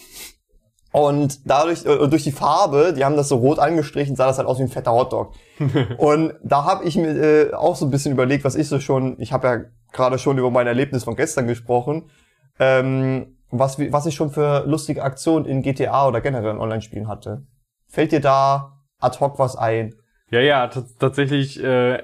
[0.90, 4.48] Und dadurch, äh, durch die Farbe, die haben das so rot angestrichen, sah das halt
[4.48, 5.34] aus wie ein fetter Hotdog.
[5.98, 9.16] und da habe ich mir äh, auch so ein bisschen überlegt, was ich so schon,
[9.18, 9.61] ich habe ja
[9.92, 12.11] gerade schon über mein Erlebnis von gestern gesprochen,
[12.59, 17.46] ähm, was, was ich schon für lustige Aktionen in GTA oder generell in Online-Spielen hatte.
[17.86, 19.94] Fällt dir da ad hoc was ein?
[20.30, 21.62] Ja, ja, tatsächlich.
[21.62, 22.03] Äh,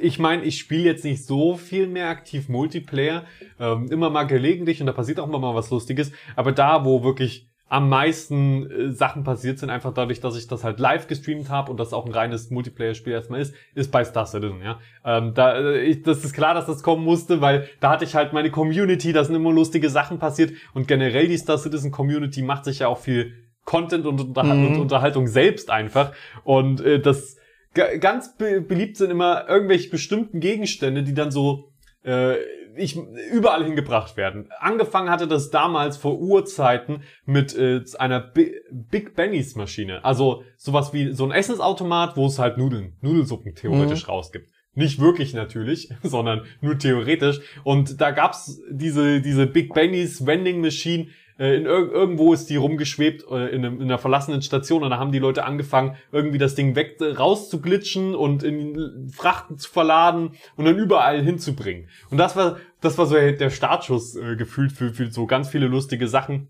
[0.00, 3.24] ich meine, ich spiele jetzt nicht so viel mehr aktiv Multiplayer,
[3.58, 6.12] ähm, immer mal gelegentlich und da passiert auch immer mal was Lustiges.
[6.36, 10.64] Aber da, wo wirklich am meisten äh, Sachen passiert sind, einfach dadurch, dass ich das
[10.64, 14.26] halt live gestreamt habe und das auch ein reines Multiplayer-Spiel erstmal ist, ist bei Star
[14.26, 14.78] Citizen, ja.
[15.04, 18.14] Ähm, da, äh, ich, das ist klar, dass das kommen musste, weil da hatte ich
[18.14, 22.42] halt meine Community, da sind immer lustige Sachen passiert und generell die Star Citizen Community
[22.42, 23.34] macht sich ja auch viel
[23.68, 24.66] Content und, Unterhal mhm.
[24.66, 26.12] und Unterhaltung selbst einfach.
[26.42, 27.36] Und äh, das
[27.74, 31.70] ganz be beliebt sind immer irgendwelche bestimmten Gegenstände, die dann so
[32.02, 32.36] äh,
[32.76, 32.96] ich,
[33.30, 34.48] überall hingebracht werden.
[34.58, 40.02] Angefangen hatte das damals vor Urzeiten mit äh, einer B Big Benny's Maschine.
[40.02, 44.12] Also sowas wie so ein Essensautomat, wo es halt Nudeln, Nudelsuppen theoretisch mhm.
[44.12, 44.48] rausgibt.
[44.72, 47.40] Nicht wirklich natürlich, sondern nur theoretisch.
[47.64, 51.08] Und da gab's diese, diese Big Benny's Vending Machine,
[51.38, 54.90] äh, in ir irgendwo ist die rumgeschwebt äh, in, einem, in einer verlassenen Station und
[54.90, 59.70] da haben die Leute angefangen, irgendwie das Ding weg äh, rauszuglitschen und in Frachten zu
[59.70, 61.88] verladen und dann überall hinzubringen.
[62.10, 65.66] Und das war, das war so der Startschuss äh, gefühlt für, für so ganz viele
[65.66, 66.48] lustige Sachen.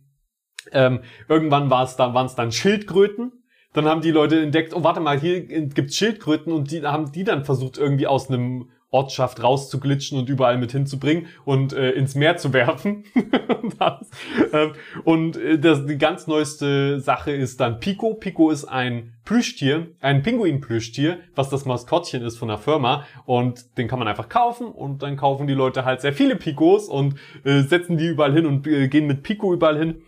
[0.73, 3.33] Ähm, irgendwann war es dann, waren es dann Schildkröten.
[3.75, 7.25] Dann haben die Leute entdeckt, oh warte mal, hier gibt's Schildkröten und die haben die
[7.25, 12.39] dann versucht irgendwie aus einem Ortschaft rauszuglitschen und überall mit hinzubringen und äh, ins Meer
[12.39, 13.05] zu werfen.
[13.79, 14.11] das,
[14.53, 14.69] äh,
[15.05, 18.15] und äh, das, die ganz neueste Sache ist dann Pico.
[18.15, 23.87] Pico ist ein Plüschtier, ein Pinguin-Plüschtier, was das Maskottchen ist von der Firma und den
[23.87, 27.61] kann man einfach kaufen und dann kaufen die Leute halt sehr viele Picos und äh,
[27.61, 30.03] setzen die überall hin und äh, gehen mit Pico überall hin.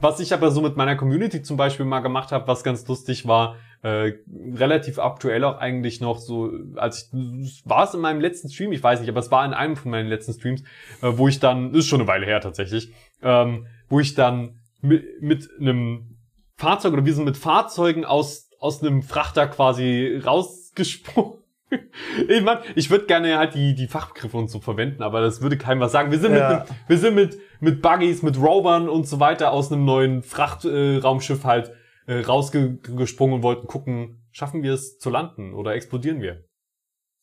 [0.00, 3.26] Was ich aber so mit meiner Community zum Beispiel mal gemacht habe, was ganz lustig
[3.26, 4.12] war, äh,
[4.54, 8.82] relativ aktuell auch eigentlich noch so, als ich, war es in meinem letzten Stream, ich
[8.82, 10.62] weiß nicht, aber es war in einem von meinen letzten Streams,
[11.02, 12.92] äh, wo ich dann, ist schon eine Weile her tatsächlich,
[13.22, 16.16] ähm, wo ich dann mit, mit einem
[16.56, 21.38] Fahrzeug oder wir sind mit Fahrzeugen aus, aus einem Frachter quasi rausgesprungen.
[22.28, 25.58] ich mein, ich würde gerne halt die, die Fachbegriffe und so verwenden, aber das würde
[25.58, 26.10] keinem was sagen.
[26.10, 26.64] Wir sind ja.
[26.68, 31.44] mit, wir sind mit, mit Buggies, mit Rovern und so weiter aus einem neuen Frachtraumschiff
[31.44, 31.72] äh, halt
[32.06, 36.44] äh, rausgesprungen und wollten gucken, schaffen wir es zu landen oder explodieren wir?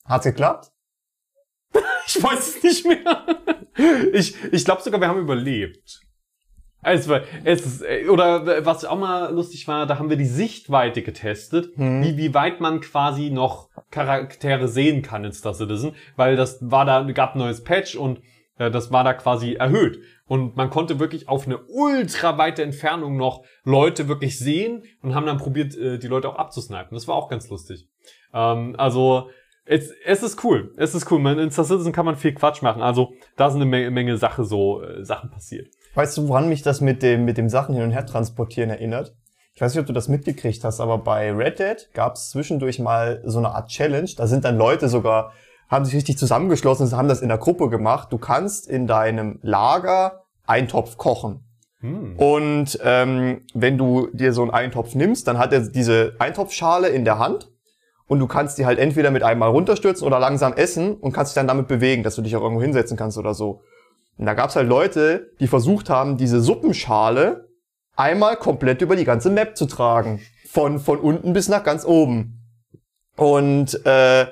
[0.06, 0.72] Hat's geklappt?
[2.08, 3.26] ich weiß es nicht mehr.
[4.12, 6.02] ich ich glaube sogar, wir haben überlebt.
[6.84, 11.02] War, es ist, äh, oder was auch mal lustig war, da haben wir die Sichtweite
[11.02, 12.04] getestet, hm.
[12.04, 16.86] wie, wie weit man quasi noch Charaktere sehen kann in Star Citizen, weil das war
[16.86, 18.22] da, gab ein neues Patch und
[18.58, 20.00] äh, das war da quasi erhöht.
[20.26, 25.26] Und man konnte wirklich auf eine ultra weite Entfernung noch Leute wirklich sehen und haben
[25.26, 26.90] dann probiert, äh, die Leute auch abzusnipen.
[26.92, 27.88] Das war auch ganz lustig.
[28.34, 29.30] Ähm, also,
[29.66, 30.74] es, es ist cool.
[30.78, 31.20] Es ist cool.
[31.20, 32.82] Man, in Star Citizen kann man viel Quatsch machen.
[32.82, 35.68] Also, da sind eine Menge, Menge Sache so, äh, Sachen passiert.
[35.96, 39.16] Weißt du, woran mich das mit dem, mit dem Sachen hin und her transportieren erinnert?
[39.54, 42.80] Ich weiß nicht, ob du das mitgekriegt hast, aber bei Red Dead gab es zwischendurch
[42.80, 44.10] mal so eine Art Challenge.
[44.18, 45.32] Da sind dann Leute sogar
[45.74, 48.10] haben sich richtig zusammengeschlossen und haben das in der Gruppe gemacht.
[48.12, 51.44] Du kannst in deinem Lager Eintopf kochen.
[51.80, 52.18] Hm.
[52.18, 57.06] Und ähm, wenn du dir so einen Eintopf nimmst, dann hat er diese Eintopfschale in
[57.06, 57.52] der Hand
[58.06, 61.36] und du kannst die halt entweder mit einmal runterstürzen oder langsam essen und kannst dich
[61.36, 63.64] dann damit bewegen, dass du dich auch irgendwo hinsetzen kannst oder so.
[64.18, 67.49] Und da gab's halt Leute, die versucht haben, diese Suppenschale
[67.95, 70.22] einmal komplett über die ganze Map zu tragen.
[70.49, 72.39] Von, von unten bis nach ganz oben.
[73.16, 74.28] Und äh,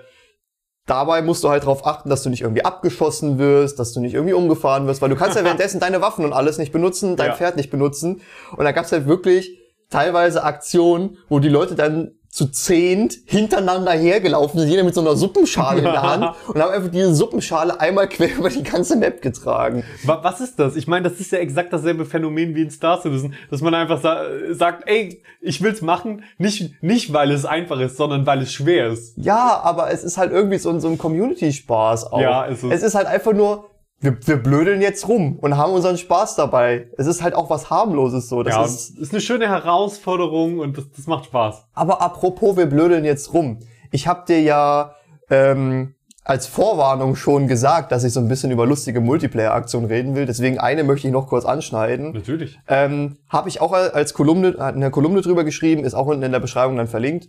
[0.92, 4.14] Dabei musst du halt darauf achten, dass du nicht irgendwie abgeschossen wirst, dass du nicht
[4.14, 7.30] irgendwie umgefahren wirst, weil du kannst ja währenddessen deine Waffen und alles nicht benutzen, dein
[7.30, 7.36] ja.
[7.36, 8.22] Pferd nicht benutzen.
[8.58, 9.58] Und da gab's halt wirklich
[9.90, 15.18] teilweise Aktionen, wo die Leute dann zu zehnt hintereinander hergelaufen sind, jeder mit so einer
[15.18, 19.22] Suppenschale in der Hand und haben einfach diese Suppenschale einmal quer über die ganze Map
[19.22, 19.84] getragen.
[20.06, 20.78] Was ist das?
[20.78, 24.02] Ich meine, das ist ja exakt dasselbe Phänomen wie in Star Citizen, dass man einfach
[24.02, 28.54] sa sagt, ey, ich will's machen, nicht, nicht weil es einfach ist, sondern weil es
[28.54, 29.18] schwer ist.
[29.18, 32.22] Ja, aber es ist halt irgendwie so, so ein Community-Spaß auch.
[32.22, 32.72] Ja, ist es.
[32.72, 33.71] Es ist halt einfach nur,
[34.02, 36.90] wir, wir blödeln jetzt rum und haben unseren Spaß dabei.
[36.98, 38.42] Es ist halt auch was harmloses so.
[38.42, 41.68] Das ja, ist, ist eine schöne Herausforderung und das, das macht Spaß.
[41.74, 43.60] Aber apropos, wir blödeln jetzt rum.
[43.92, 44.96] Ich habe dir ja
[45.30, 45.94] ähm,
[46.24, 50.26] als Vorwarnung schon gesagt, dass ich so ein bisschen über lustige Multiplayer-Aktionen reden will.
[50.26, 52.14] Deswegen eine möchte ich noch kurz anschneiden.
[52.14, 52.60] Natürlich.
[52.68, 56.40] Ähm, habe ich auch als Kolumne, eine Kolumne drüber geschrieben, ist auch unten in der
[56.40, 57.28] Beschreibung dann verlinkt.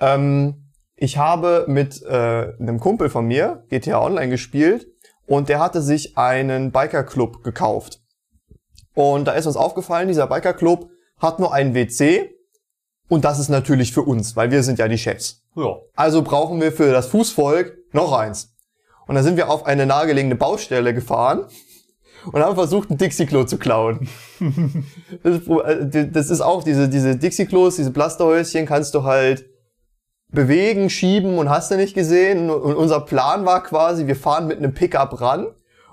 [0.00, 4.86] Ähm, ich habe mit äh, einem Kumpel von mir GTA Online gespielt
[5.26, 8.00] und der hatte sich einen Biker-Club gekauft.
[8.94, 12.30] Und da ist uns aufgefallen, dieser Biker-Club hat nur einen WC
[13.08, 15.42] und das ist natürlich für uns, weil wir sind ja die Chefs.
[15.54, 15.76] Ja.
[15.94, 18.54] Also brauchen wir für das Fußvolk noch eins.
[19.06, 21.46] Und dann sind wir auf eine nahegelegene Baustelle gefahren
[22.24, 24.08] und haben versucht, ein Dixie-Klo zu klauen.
[25.24, 29.44] Äh, das ist auch diese, diese Dixie-Klos, diese Plasterhäuschen kannst du halt
[30.32, 32.50] bewegen, schieben und hast du nicht gesehen.
[32.50, 35.48] Und unser Plan war quasi, wir fahren mit einem Pickup ran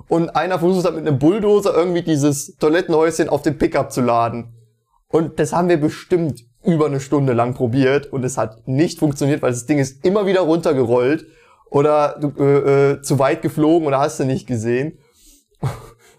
[0.08, 4.54] und einer versucht dann mit einem Bulldozer irgendwie dieses Toilettenhäuschen auf den Pickup zu laden.
[5.10, 9.42] Und das haben wir bestimmt über eine Stunde lang probiert und es hat nicht funktioniert,
[9.42, 11.26] weil das Ding ist immer wieder runtergerollt
[11.70, 14.98] oder äh, äh, zu weit geflogen oder hast du nicht gesehen.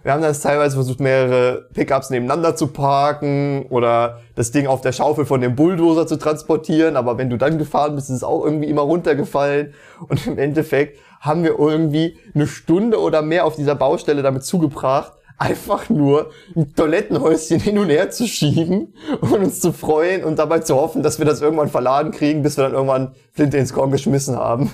[0.02, 4.92] Wir haben dann teilweise versucht, mehrere Pickups nebeneinander zu parken oder das Ding auf der
[4.92, 6.96] Schaufel von dem Bulldozer zu transportieren.
[6.96, 9.74] Aber wenn du dann gefahren bist, ist es auch irgendwie immer runtergefallen.
[10.08, 15.12] Und im Endeffekt haben wir irgendwie eine Stunde oder mehr auf dieser Baustelle damit zugebracht,
[15.36, 20.60] einfach nur ein Toilettenhäuschen hin und her zu schieben und uns zu freuen und dabei
[20.60, 23.90] zu hoffen, dass wir das irgendwann verladen kriegen, bis wir dann irgendwann Flinte ins Korn
[23.90, 24.70] geschmissen haben.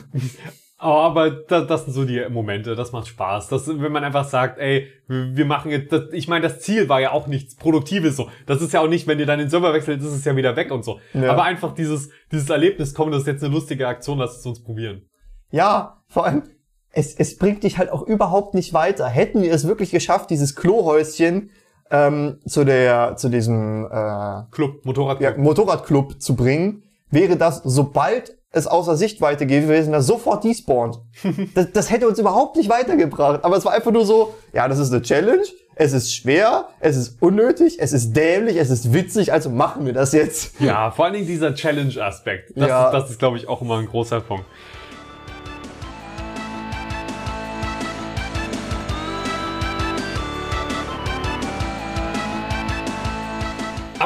[0.86, 3.48] Oh, aber das, das sind so die Momente, das macht Spaß.
[3.48, 7.00] Das, wenn man einfach sagt, ey, wir machen jetzt, das, ich meine, das Ziel war
[7.00, 8.28] ja auch nichts Produktives so.
[8.46, 10.54] Das ist ja auch nicht, wenn ihr dann den Server wechselt, ist es ja wieder
[10.54, 11.00] weg und so.
[11.12, 11.32] Ja.
[11.32, 14.62] Aber einfach dieses, dieses Erlebnis, komm, das ist jetzt eine lustige Aktion, lass es uns
[14.62, 15.02] probieren.
[15.50, 16.44] Ja, vor allem,
[16.92, 19.08] es, es bringt dich halt auch überhaupt nicht weiter.
[19.08, 21.50] Hätten wir es wirklich geschafft, dieses Klohäuschen
[21.90, 25.20] ähm, zu der, zu diesem äh, Club, Motorrad.
[25.20, 30.98] ja, Motorradclub zu bringen, wäre das, sobald es außer Sichtweite gewesen wäre, sofort despawned.
[31.54, 33.44] das, das hätte uns überhaupt nicht weitergebracht.
[33.44, 35.42] Aber es war einfach nur so, ja, das ist eine Challenge,
[35.74, 39.92] es ist schwer, es ist unnötig, es ist dämlich, es ist witzig, also machen wir
[39.92, 40.58] das jetzt.
[40.60, 42.52] Ja, vor allen Dingen dieser Challenge-Aspekt.
[42.56, 42.86] Das Ja.
[42.86, 44.46] ist, das ist glaube ich, auch immer ein großer Punkt.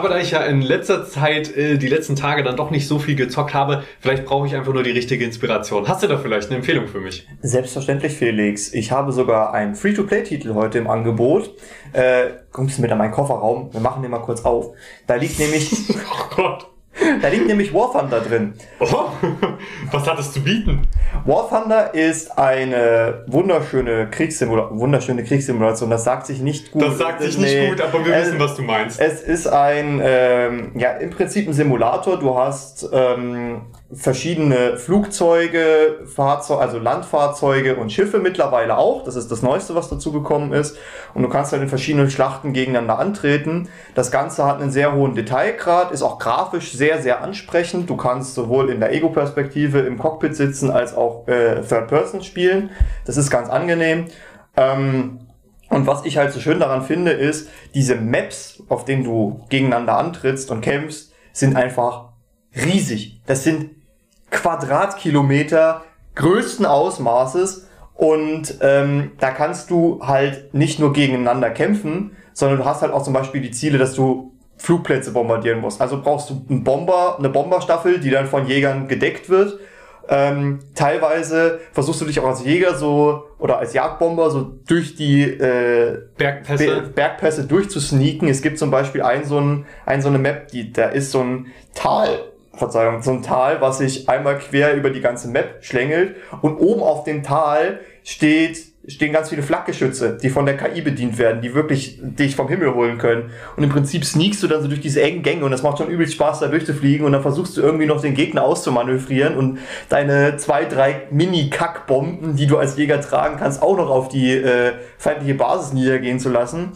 [0.00, 2.98] Aber da ich ja in letzter Zeit, äh, die letzten Tage dann doch nicht so
[2.98, 5.86] viel gezockt habe, vielleicht brauche ich einfach nur die richtige Inspiration.
[5.86, 7.28] Hast du da vielleicht eine Empfehlung für mich?
[7.42, 8.72] Selbstverständlich, Felix.
[8.72, 11.54] Ich habe sogar einen Free-to-Play-Titel heute im Angebot.
[11.92, 13.74] Äh, kommst du mit in meinen Kofferraum?
[13.74, 14.74] Wir machen den mal kurz auf.
[15.06, 16.66] Da liegt nämlich, Oh Gott.
[17.22, 18.54] Da liegt nämlich War Thunder drin.
[18.80, 18.86] Oh,
[19.92, 20.86] was hat es zu bieten?
[21.24, 25.90] War Thunder ist eine wunderschöne Kriegssimulation, wunderschöne Kriegssimulation.
[25.90, 26.82] Das sagt sich nicht gut.
[26.82, 27.68] Das sagt sich nicht Nee.
[27.68, 29.00] gut, aber wir Es- wissen, was du meinst.
[29.00, 32.18] Es ist ein, ähm, ja, im Prinzip ein Simulator.
[32.18, 33.62] Du hast ähm,
[33.92, 39.02] verschiedene Flugzeuge, Fahrzeuge, also Landfahrzeuge und Schiffe mittlerweile auch.
[39.02, 40.76] Das ist das Neueste, was dazu gekommen ist.
[41.12, 43.68] Und du kannst halt in verschiedenen Schlachten gegeneinander antreten.
[43.96, 47.90] Das Ganze hat einen sehr hohen Detailgrad, ist auch grafisch sehr, sehr ansprechend.
[47.90, 52.70] Du kannst sowohl in der Ego-Perspektive im Cockpit sitzen, als auch äh, Third Person spielen.
[53.06, 54.06] Das ist ganz angenehm.
[54.56, 55.26] Ähm,
[55.68, 59.96] und was ich halt so schön daran finde, ist, diese Maps, auf denen du gegeneinander
[59.96, 62.10] antrittst und kämpfst, sind einfach
[62.54, 63.22] riesig.
[63.26, 63.79] Das sind
[64.30, 65.82] Quadratkilometer
[66.14, 72.82] größten Ausmaßes und ähm, da kannst du halt nicht nur gegeneinander kämpfen, sondern du hast
[72.82, 75.80] halt auch zum Beispiel die Ziele, dass du Flugplätze bombardieren musst.
[75.80, 79.58] Also brauchst du einen Bomber, eine Bomberstaffel, die dann von Jägern gedeckt wird.
[80.08, 85.22] Ähm, teilweise versuchst du dich auch als Jäger so oder als Jagdbomber so durch die
[85.22, 86.82] äh, Be Bergpässe.
[86.94, 88.28] Bergpässe durchzusneaken.
[88.28, 91.20] Es gibt zum Beispiel ein so, ein, ein so eine Map, die, da ist so
[91.20, 92.18] ein Tal,
[92.60, 96.82] Verzeihung, so ein Tal, was sich einmal quer über die ganze Map schlängelt und oben
[96.82, 101.54] auf dem Tal steht, stehen ganz viele Flakgeschütze, die von der KI bedient werden, die
[101.54, 103.30] wirklich dich vom Himmel holen können.
[103.56, 105.88] Und im Prinzip sneakst du dann so durch diese engen Gänge und das macht schon
[105.88, 109.58] übelst Spaß, da durchzufliegen und dann versuchst du irgendwie noch den Gegner auszumanövrieren und
[109.88, 114.72] deine zwei, drei Mini-Kackbomben, die du als Jäger tragen kannst, auch noch auf die äh,
[114.98, 116.72] feindliche Basis niedergehen zu lassen.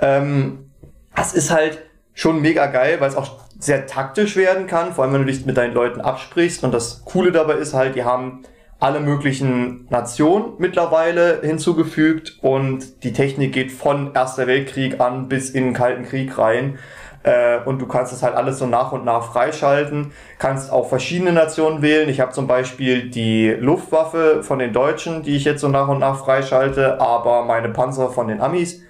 [0.00, 0.70] Ähm,
[1.14, 1.78] das ist halt
[2.12, 5.46] schon mega geil, weil es auch sehr taktisch werden kann, vor allem wenn du dich
[5.46, 6.64] mit deinen Leuten absprichst.
[6.64, 8.42] Und das Coole dabei ist halt, die haben
[8.78, 15.64] alle möglichen Nationen mittlerweile hinzugefügt und die Technik geht von Erster Weltkrieg an bis in
[15.64, 16.78] den Kalten Krieg rein.
[17.22, 20.12] Äh, und du kannst das halt alles so nach und nach freischalten.
[20.38, 22.10] Kannst auch verschiedene Nationen wählen.
[22.10, 25.98] Ich habe zum Beispiel die Luftwaffe von den Deutschen, die ich jetzt so nach und
[25.98, 28.82] nach freischalte, aber meine Panzer von den Amis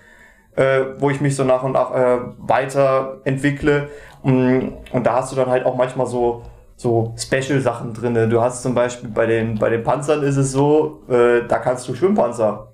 [0.57, 3.89] äh, wo ich mich so nach und nach äh, weiterentwickle.
[4.27, 6.43] Mm, Und da hast du dann halt auch manchmal so
[6.79, 8.29] so Special-Sachen drinne.
[8.29, 11.89] Du hast zum Beispiel bei den bei den Panzern ist es so, äh, da kannst
[11.89, 12.73] du Schwimmpanzer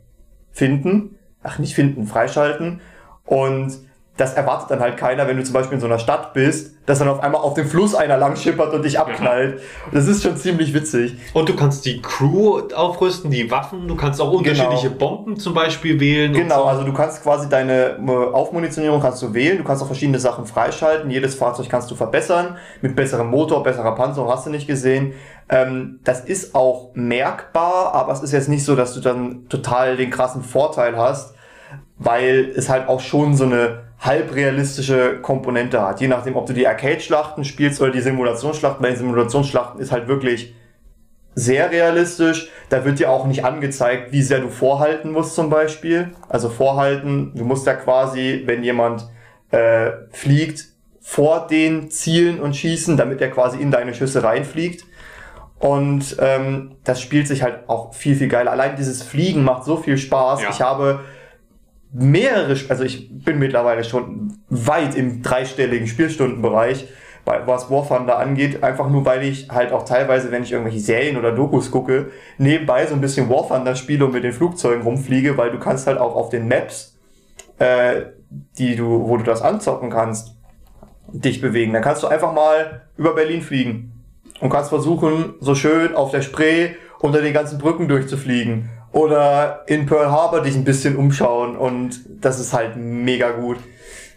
[0.51, 2.81] finden, ach nicht finden, freischalten
[3.27, 3.79] und
[4.17, 6.99] das erwartet dann halt keiner, wenn du zum Beispiel in so einer Stadt bist, dass
[6.99, 9.61] dann auf einmal auf dem Fluss einer lang schippert und dich abknallt.
[9.91, 11.17] Das ist schon ziemlich witzig.
[11.33, 15.99] Und du kannst die Crew aufrüsten, die Waffen, du kannst auch unterschiedliche Bomben zum Beispiel
[15.99, 16.35] wählen.
[16.35, 16.65] Genau, so.
[16.65, 20.45] also du kannst quasi deine äh, Aufmunitionierung kannst du wählen, du kannst auch verschiedene Sachen
[20.45, 25.15] freischalten, jedes Fahrzeug kannst du verbessern, mit besserem Motor, besserer Panzerung, hast du nicht gesehen.
[25.49, 29.97] Ähm, das ist auch merkbar, aber es ist jetzt nicht so, dass du dann total
[29.97, 31.35] den krassen Vorteil hast,
[31.97, 36.01] weil es halt auch schon so eine halbrealistische Komponente hat.
[36.01, 38.83] Je nachdem, ob du die Arcade-Schlachten spielst oder die Simulationsschlachten.
[38.83, 40.55] Bei den Simulationsschlachten ist halt wirklich
[41.35, 42.51] sehr realistisch.
[42.69, 46.11] Da wird dir auch nicht angezeigt, wie sehr du vorhalten musst zum Beispiel.
[46.29, 49.09] Also vorhalten, du musst ja quasi, wenn jemand
[49.51, 50.67] äh, fliegt,
[51.01, 54.85] vor den Zielen und schießen, damit er quasi in deine Schüsse reinfliegt.
[55.59, 58.51] Und ähm, das spielt sich halt auch viel, viel geiler.
[58.51, 60.43] Allein dieses Fliegen macht so viel Spaß.
[60.43, 60.51] Ja.
[60.51, 61.01] Ich habe
[61.93, 66.89] mehrere, also ich bin mittlerweile schon weit im dreistelligen Spielstundenbereich,
[67.25, 71.17] was War Thunder angeht, einfach nur weil ich halt auch teilweise, wenn ich irgendwelche Serien
[71.17, 75.37] oder Dokus gucke, nebenbei so ein bisschen War Thunder spiele und mit den Flugzeugen rumfliege,
[75.37, 76.99] weil du kannst halt auch auf den Maps,
[77.59, 78.07] äh,
[78.59, 80.35] die du, wo du das anzocken kannst,
[81.13, 81.73] dich bewegen.
[81.73, 83.93] Dann kannst du einfach mal über Berlin fliegen
[84.41, 86.71] und kannst versuchen, so schön auf der Spree
[87.01, 88.71] unter den ganzen Brücken durchzufliegen.
[88.93, 93.57] Oder in Pearl Harbor dich ein bisschen umschauen und das ist halt mega gut.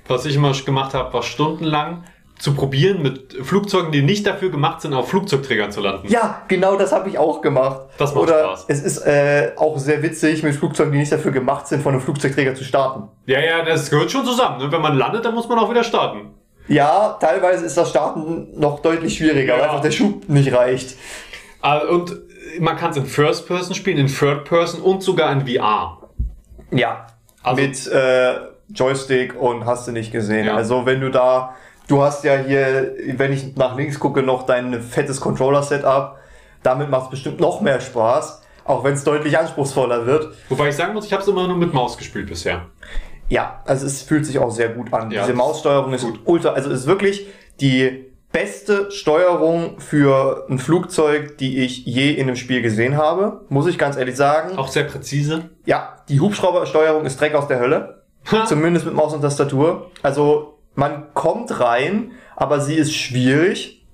[0.07, 2.03] Was ich immer gemacht habe, war stundenlang
[2.37, 6.09] zu probieren, mit Flugzeugen, die nicht dafür gemacht sind, auf Flugzeugträgern zu landen.
[6.09, 7.83] Ja, genau das habe ich auch gemacht.
[7.97, 8.65] Das macht Oder Spaß.
[8.67, 12.01] es ist äh, auch sehr witzig, mit Flugzeugen, die nicht dafür gemacht sind, von einem
[12.01, 13.03] Flugzeugträger zu starten.
[13.25, 14.57] Ja, ja, das gehört schon zusammen.
[14.65, 14.69] Ne?
[14.71, 16.31] Wenn man landet, dann muss man auch wieder starten.
[16.67, 19.59] Ja, teilweise ist das Starten noch deutlich schwieriger, Ja.
[19.61, 20.97] weil einfach der Schub nicht reicht.
[21.63, 22.17] Äh, Und
[22.59, 25.97] man kann es in First Person spielen, in Third Person und sogar in VR.
[26.71, 27.07] Ja.
[27.43, 28.35] Also- mit äh,
[28.69, 30.45] Joystick und hast du nicht gesehen.
[30.47, 30.55] Ja.
[30.55, 31.55] Also wenn du da,
[31.87, 36.17] du hast ja hier, wenn ich nach links gucke, noch dein fettes Controller-Setup.
[36.63, 40.33] Damit macht es bestimmt noch mehr Spaß, auch wenn es deutlich anspruchsvoller wird.
[40.49, 42.65] Wobei ich sagen muss, ich habe es immer nur mit Maus gespielt bisher.
[43.29, 45.11] Ja, also es fühlt sich auch sehr gut an.
[45.11, 46.19] Ja, Diese Maussteuerung ist gut.
[46.25, 47.27] ultra, also ist wirklich
[47.61, 48.05] die
[48.35, 53.77] beste Steuerung für ein Flugzeug, die ich je in einem Spiel gesehen habe, muss ich
[53.77, 54.57] ganz ehrlich sagen.
[54.57, 55.51] Auch sehr präzise.
[55.65, 58.03] Ja, die Hubschraubersteuerung ist Dreck aus der Hölle.
[58.45, 59.89] Zumindest mit Maus und Tastatur.
[60.03, 63.87] Also man kommt rein, aber sie ist schwierig.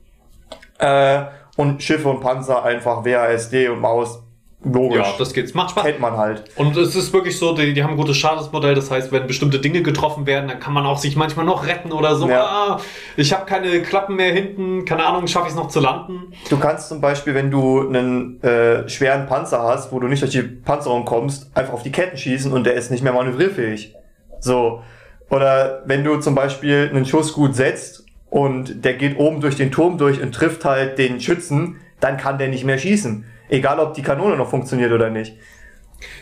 [0.79, 1.25] Äh,
[1.55, 4.23] und Schiffe und Panzer einfach WASD und Maus.
[4.63, 4.97] Logisch.
[4.97, 5.55] Ja, das geht's.
[5.55, 5.83] Macht Spaß.
[5.83, 6.43] kennt man halt.
[6.55, 9.59] Und es ist wirklich so, die, die haben ein gutes Schadensmodell, das heißt, wenn bestimmte
[9.59, 12.29] Dinge getroffen werden, dann kann man auch sich manchmal noch retten oder so.
[12.29, 12.43] Ja.
[12.43, 12.79] Ah,
[13.17, 16.33] ich habe keine Klappen mehr hinten, keine Ahnung, schaffe ich es noch zu landen?
[16.49, 20.31] Du kannst zum Beispiel, wenn du einen äh, schweren Panzer hast, wo du nicht durch
[20.31, 23.95] die Panzerung kommst, einfach auf die Ketten schießen und der ist nicht mehr manövrierfähig.
[24.39, 24.83] So.
[25.31, 29.71] Oder wenn du zum Beispiel einen Schuss gut setzt und der geht oben durch den
[29.71, 33.25] Turm durch und trifft halt den Schützen, dann kann der nicht mehr schießen.
[33.51, 35.35] Egal, ob die Kanone noch funktioniert oder nicht.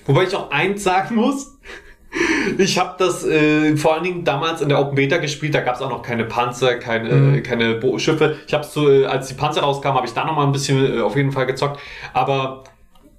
[0.06, 1.58] Wobei ich auch eins sagen muss.
[2.58, 5.76] Ich habe das äh, vor allen Dingen damals in der Open Beta gespielt, da gab
[5.76, 7.44] es auch noch keine Panzer, keine, Mhm.
[7.44, 8.38] keine Bo Schiffe.
[8.48, 10.98] Ich habe so, äh, als die Panzer rauskamen, habe ich da noch mal ein bisschen
[10.98, 11.80] äh, auf jeden Fall gezockt.
[12.14, 12.64] Aber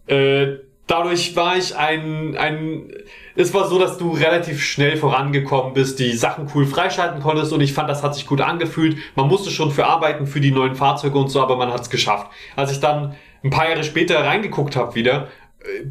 [0.08, 0.56] äh,
[0.88, 2.90] dadurch war ich ein, ein,
[3.36, 7.60] es war so, dass du relativ schnell vorangekommen bist, die Sachen cool freischalten konntest und
[7.60, 8.96] ich fand, das hat sich gut angefühlt.
[9.14, 11.90] Man musste schon für arbeiten, für die neuen Fahrzeuge und so, aber man hat es
[11.90, 12.26] geschafft.
[12.56, 15.28] Als ich dann ein paar Jahre später reingeguckt habe wieder,
[15.60, 15.86] äh,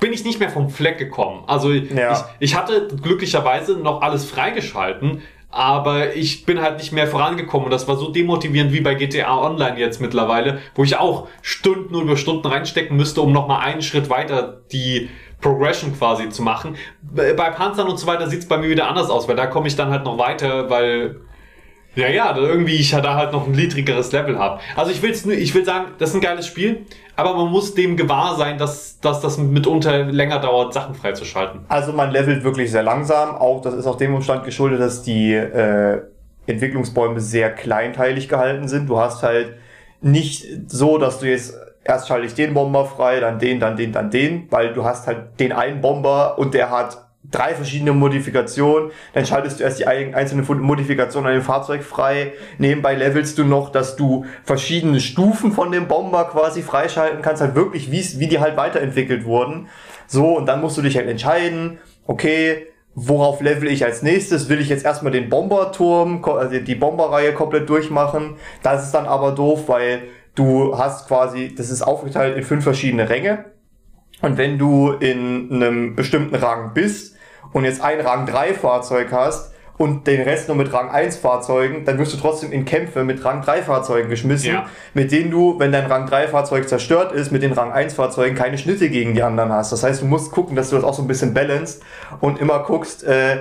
[0.00, 1.44] bin ich nicht mehr vom Fleck gekommen.
[1.46, 2.12] Also Ja.
[2.40, 7.70] ich, ich hatte glücklicherweise noch alles freigeschalten, aber ich bin halt nicht mehr vorangekommen und
[7.72, 12.16] das war so demotivierend wie bei GTA Online jetzt mittlerweile, wo ich auch Stunden über
[12.16, 15.10] Stunden reinstecken müsste, um nochmal einen Schritt weiter die
[15.40, 16.76] Progression quasi zu machen.
[17.02, 19.66] Bei bei Panzern und so weiter sieht's bei mir wieder anders aus, weil da komme
[19.68, 21.16] ich dann halt noch weiter, weil
[21.96, 24.60] ja, ja, irgendwie ich da halt noch ein niedrigeres Level habe.
[24.76, 26.86] Also ich will's ich will sagen, das ist ein geiles Spiel,
[27.16, 31.60] aber man muss dem gewahr sein, dass, dass das mitunter länger dauert, Sachen freizuschalten.
[31.68, 33.34] Also man levelt wirklich sehr langsam.
[33.36, 36.02] Auch das ist auch dem Umstand geschuldet, dass die äh,
[36.46, 38.88] Entwicklungsbäume sehr kleinteilig gehalten sind.
[38.88, 39.54] Du hast halt
[40.00, 43.92] nicht so, dass du jetzt erst schalte ich den Bomber frei, dann den, dann den,
[43.92, 48.90] dann den, weil du hast halt den einen Bomber und der hat drei verschiedene Modifikationen.
[49.12, 52.32] Dann schaltest du erst die ein- einzelne Modifikation an dem Fahrzeug frei.
[52.58, 57.54] Nebenbei levelst du noch, dass du verschiedene Stufen von dem Bomber quasi freischalten kannst, halt
[57.54, 59.68] wirklich, wie die halt weiterentwickelt wurden.
[60.06, 64.48] So, und dann musst du dich halt entscheiden, okay, worauf level ich als nächstes?
[64.48, 68.34] Will ich jetzt erstmal den Bomberturm, also die Bomberreihe komplett durchmachen?
[68.62, 70.02] Das ist dann aber doof, weil
[70.34, 73.44] du hast quasi, das ist aufgeteilt in fünf verschiedene Ränge.
[74.22, 77.16] Und wenn du in einem bestimmten Rang bist
[77.52, 81.84] und jetzt ein Rang 3 Fahrzeug hast und den Rest nur mit Rang 1 Fahrzeugen,
[81.86, 84.66] dann wirst du trotzdem in Kämpfe mit Rang 3 Fahrzeugen geschmissen, Ja.
[84.92, 88.34] mit denen du, wenn dein Rang 3 Fahrzeug zerstört ist, mit den Rang 1 Fahrzeugen
[88.36, 89.72] keine Schnitte gegen die anderen hast.
[89.72, 91.82] Das heißt, du musst gucken, dass du das auch so ein bisschen balanced
[92.20, 93.38] und immer guckst, äh,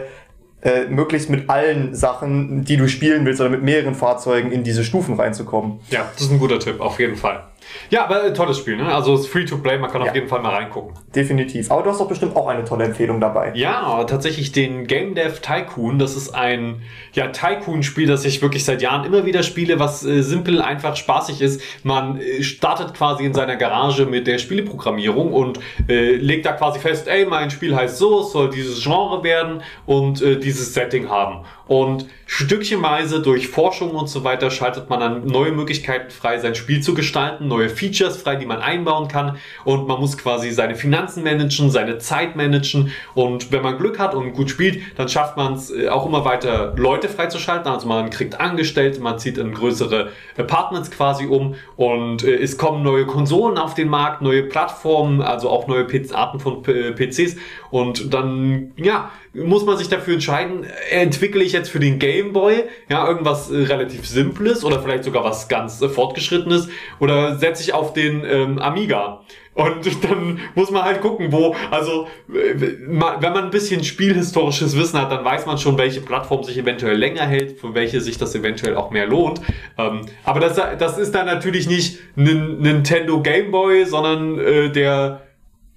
[0.62, 4.84] äh, möglichst mit allen Sachen, die du spielen willst oder mit mehreren Fahrzeugen in diese
[4.84, 5.80] Stufen reinzukommen.
[5.90, 7.44] Ja, das ist ein guter Tipp, auf jeden Fall.
[7.90, 8.94] Ja, aber äh, tolles Spiel, ne?
[8.94, 10.10] Also es ist free to play, man kann Ja.
[10.10, 10.94] auf jeden Fall mal reingucken.
[11.16, 11.72] Definitiv.
[11.72, 13.52] Aber du hast doch bestimmt auch eine tolle Empfehlung dabei.
[13.56, 16.00] Ja, tatsächlich den Game Dev Tycoon.
[16.00, 16.82] Das ist ein
[17.14, 21.42] ja, Tycoon-Spiel, das ich wirklich seit Jahren immer wieder spiele, was äh, simpel, einfach, spaßig
[21.42, 21.62] ist.
[21.84, 26.80] Man äh, startet quasi in seiner Garage mit der Spieleprogrammierung und äh, legt da quasi
[26.80, 31.10] fest, ey, mein Spiel heißt so, es soll dieses Genre werden und äh, dieses Setting
[31.10, 31.46] haben.
[31.68, 36.80] Und stückchenweise durch Forschung und so weiter schaltet man dann neue Möglichkeiten frei, sein Spiel
[36.80, 39.38] zu gestalten, neue Features frei, die man einbauen kann.
[39.66, 42.92] Und man muss quasi seine Finanzen managen, seine Zeit managen.
[43.16, 46.24] Und wenn man Glück hat und gut spielt, dann schafft man es äh, auch immer
[46.24, 51.56] weiter Leute freizuschalten, also man kriegt Angestellte, man zieht in größere Apartments quasi um.
[51.78, 56.40] Und äh, es kommen neue Konsolen auf den Markt, neue Plattformen, also auch neue Arten
[56.40, 57.38] von PCs.
[57.72, 62.64] Und dann, ja, muss man sich dafür entscheiden, entwickle ich jetzt für den Game Boy
[62.90, 66.70] ja irgendwas äh, relativ Simples oder vielleicht sogar was ganz äh, Fortgeschrittenes
[67.00, 69.22] oder setze ich auf den ähm, Amiga.
[69.54, 75.12] Und dann muss man halt gucken, wo, also wenn man ein bisschen spielhistorisches Wissen hat,
[75.12, 78.76] dann weiß man schon, welche Plattform sich eventuell länger hält, für welche sich das eventuell
[78.76, 79.42] auch mehr lohnt.
[79.78, 85.29] Ähm, aber das, das ist dann natürlich nicht ein Nintendo Game Boy, sondern äh, der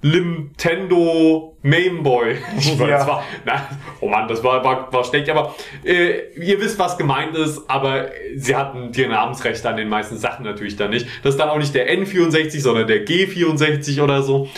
[0.02, 2.36] Nintendo Mainboy.
[2.78, 2.98] Ja.
[2.98, 3.68] Das war, na,
[4.00, 8.08] oh Mann, das war, war, war schlecht, aber äh, ihr wisst, was gemeint ist, aber
[8.36, 11.06] sie hatten die Namensrechte an den meisten Sachen natürlich dann nicht.
[11.22, 14.48] Das ist dann auch nicht der N64, sondern der G64 oder so.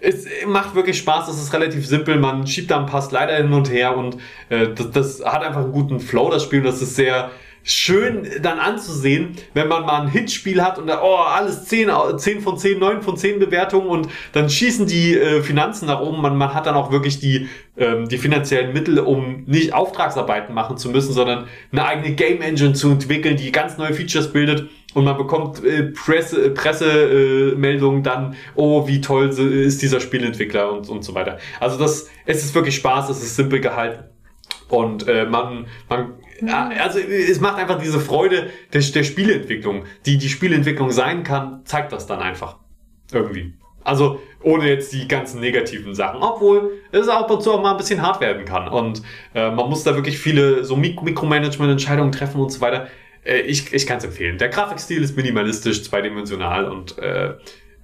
[0.00, 3.52] Es macht wirklich Spaß, es ist relativ simpel, man schiebt da ein paar Slider hin
[3.52, 4.18] und her und
[4.50, 7.30] äh, das, das hat einfach einen guten Flow, das Spiel, das ist sehr,
[7.64, 12.40] schön dann anzusehen, wenn man mal ein Hitspiel hat und da, oh, alles 10, 10
[12.42, 16.20] von 10, 9 von 10 Bewertungen und dann schießen die äh, Finanzen nach oben.
[16.20, 17.48] Man, man hat dann auch wirklich die,
[17.78, 22.74] ähm, die finanziellen Mittel, um nicht Auftragsarbeiten machen zu müssen, sondern eine eigene Game Engine
[22.74, 28.36] zu entwickeln, die ganz neue Features bildet und man bekommt äh, Presse, Pressemeldungen äh, dann,
[28.54, 31.38] oh, wie toll ist dieser Spielentwickler und, und so weiter.
[31.60, 34.04] Also das, es ist wirklich Spaß, es ist simpel gehalten.
[34.68, 36.14] Und äh, man, man,
[36.78, 41.92] also es macht einfach diese Freude der, der Spieleentwicklung, die die Spieleentwicklung sein kann, zeigt
[41.92, 42.58] das dann einfach.
[43.12, 43.54] Irgendwie.
[43.84, 46.22] Also ohne jetzt die ganzen negativen Sachen.
[46.22, 48.68] Obwohl es ab und zu auch mal ein bisschen hart werden kann.
[48.68, 49.02] Und
[49.34, 52.88] äh, man muss da wirklich viele so Mik Mikromanagement-Entscheidungen treffen und so weiter.
[53.24, 54.38] Äh, ich ich kann es empfehlen.
[54.38, 57.34] Der Grafikstil ist minimalistisch, zweidimensional und äh,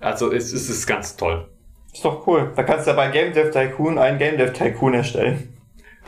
[0.01, 1.49] also es, es ist ganz toll.
[1.93, 2.53] Ist doch cool.
[2.57, 5.50] Da kannst du ja bei Game Dev Tycoon einen Game Dev Tycoon erstellen.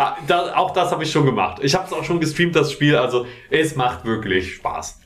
[0.02, 1.60] Ja, da, auch das habe ich schon gemacht.
[1.62, 2.96] Ich habe es auch schon gestreamt, das Spiel.
[2.96, 5.00] Also es macht wirklich Spaß.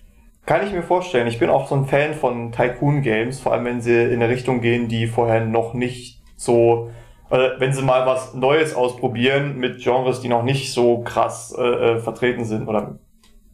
[0.47, 1.27] Kann ich mir vorstellen.
[1.27, 4.63] Ich bin auch so ein Fan von Tycoon-Games, vor allem wenn sie in eine Richtung
[4.63, 6.91] gehen, die vorher noch nicht so,
[7.29, 11.63] äh, wenn sie mal was Neues ausprobieren mit Genres, die noch nicht so krass äh,
[11.63, 12.99] äh vertreten sind oder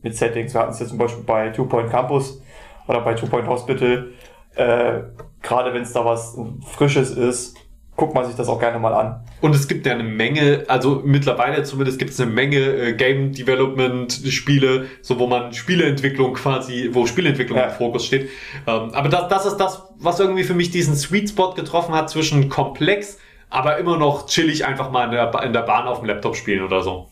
[0.01, 0.55] mit Settings.
[0.55, 2.41] Wir hatten es jetzt zum Beispiel bei Two Point Campus
[2.87, 4.11] oder bei Two Point Hospital.
[4.55, 5.01] Äh,
[5.43, 6.39] Gerade wenn es da was
[6.77, 7.57] Frisches ist,
[7.97, 9.23] guckt man sich das auch gerne mal an.
[9.41, 13.33] Und es gibt ja eine Menge, also mittlerweile zumindest gibt es eine Menge äh, Game
[13.33, 17.67] Development Spiele, so wo man Spieleentwicklung quasi, wo Spieleentwicklung ja.
[17.67, 18.31] im Fokus steht.
[18.67, 22.09] Ähm, aber das, das ist das, was irgendwie für mich diesen Sweet Spot getroffen hat
[22.09, 23.19] zwischen komplex,
[23.51, 26.65] aber immer noch chillig einfach mal in der, in der Bahn auf dem Laptop spielen
[26.65, 27.09] oder so.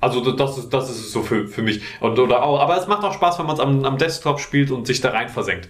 [0.00, 1.80] Also das ist, das ist so für, für mich.
[2.00, 4.72] Und, oder auch, aber es macht auch Spaß, wenn man es am, am Desktop spielt
[4.72, 5.68] und sich da rein versenkt.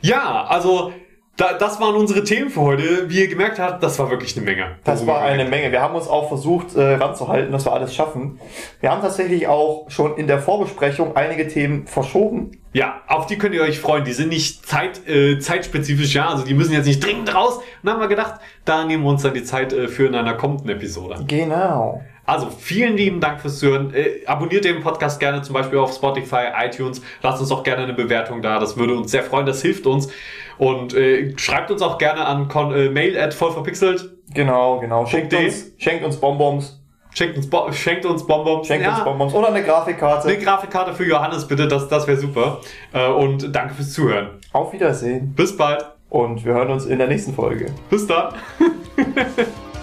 [0.00, 0.94] Ja, also
[1.36, 3.10] da, das waren unsere Themen für heute.
[3.10, 4.76] Wie ihr gemerkt habt, das war wirklich eine Menge.
[4.84, 5.72] Das war eine Menge.
[5.72, 8.38] Wir haben uns auch versucht äh, ranzuhalten, dass wir alles schaffen.
[8.80, 12.52] Wir haben tatsächlich auch schon in der Vorbesprechung einige Themen verschoben.
[12.72, 14.04] Ja, auf die könnt ihr euch freuen.
[14.04, 16.28] Die sind nicht zeit, äh, zeitspezifisch, ja.
[16.28, 17.58] Also die müssen jetzt nicht dringend raus.
[17.58, 20.14] Und dann haben wir gedacht, da nehmen wir uns dann die Zeit äh, für in
[20.14, 21.24] einer kommenden Episode.
[21.26, 22.00] Genau.
[22.26, 23.92] Also vielen lieben Dank fürs Hören.
[23.94, 27.02] Äh, abonniert den Podcast gerne zum Beispiel auf Spotify, iTunes.
[27.22, 28.58] Lasst uns auch gerne eine Bewertung da.
[28.58, 29.46] Das würde uns sehr freuen.
[29.46, 30.08] Das hilft uns.
[30.56, 34.10] Und äh, schreibt uns auch gerne an äh, mail at vollverpixelt.
[34.32, 35.06] Genau, genau.
[35.06, 36.80] Schenkt uns, schenkt uns Bonbons.
[37.12, 38.66] Schenkt uns, Bo schenkt uns Bonbons.
[38.66, 38.94] Schenkt ja.
[38.94, 39.34] uns Bonbons.
[39.34, 40.28] Oder eine Grafikkarte.
[40.28, 41.68] Eine Grafikkarte für Johannes, bitte.
[41.68, 42.60] Das, das wäre super.
[42.92, 44.30] Äh, und danke fürs Zuhören.
[44.52, 45.32] Auf Wiedersehen.
[45.34, 45.84] Bis bald.
[46.08, 47.66] Und wir hören uns in der nächsten Folge.
[47.90, 48.34] Bis dann.